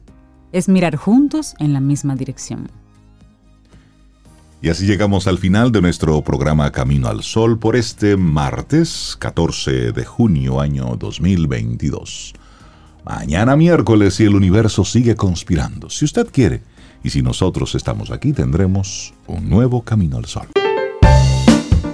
[0.53, 2.71] es mirar juntos en la misma dirección.
[4.61, 9.91] Y así llegamos al final de nuestro programa Camino al Sol por este martes 14
[9.91, 12.33] de junio año 2022.
[13.05, 16.63] Mañana miércoles si el universo sigue conspirando, si usted quiere,
[17.03, 20.47] y si nosotros estamos aquí tendremos un nuevo Camino al Sol.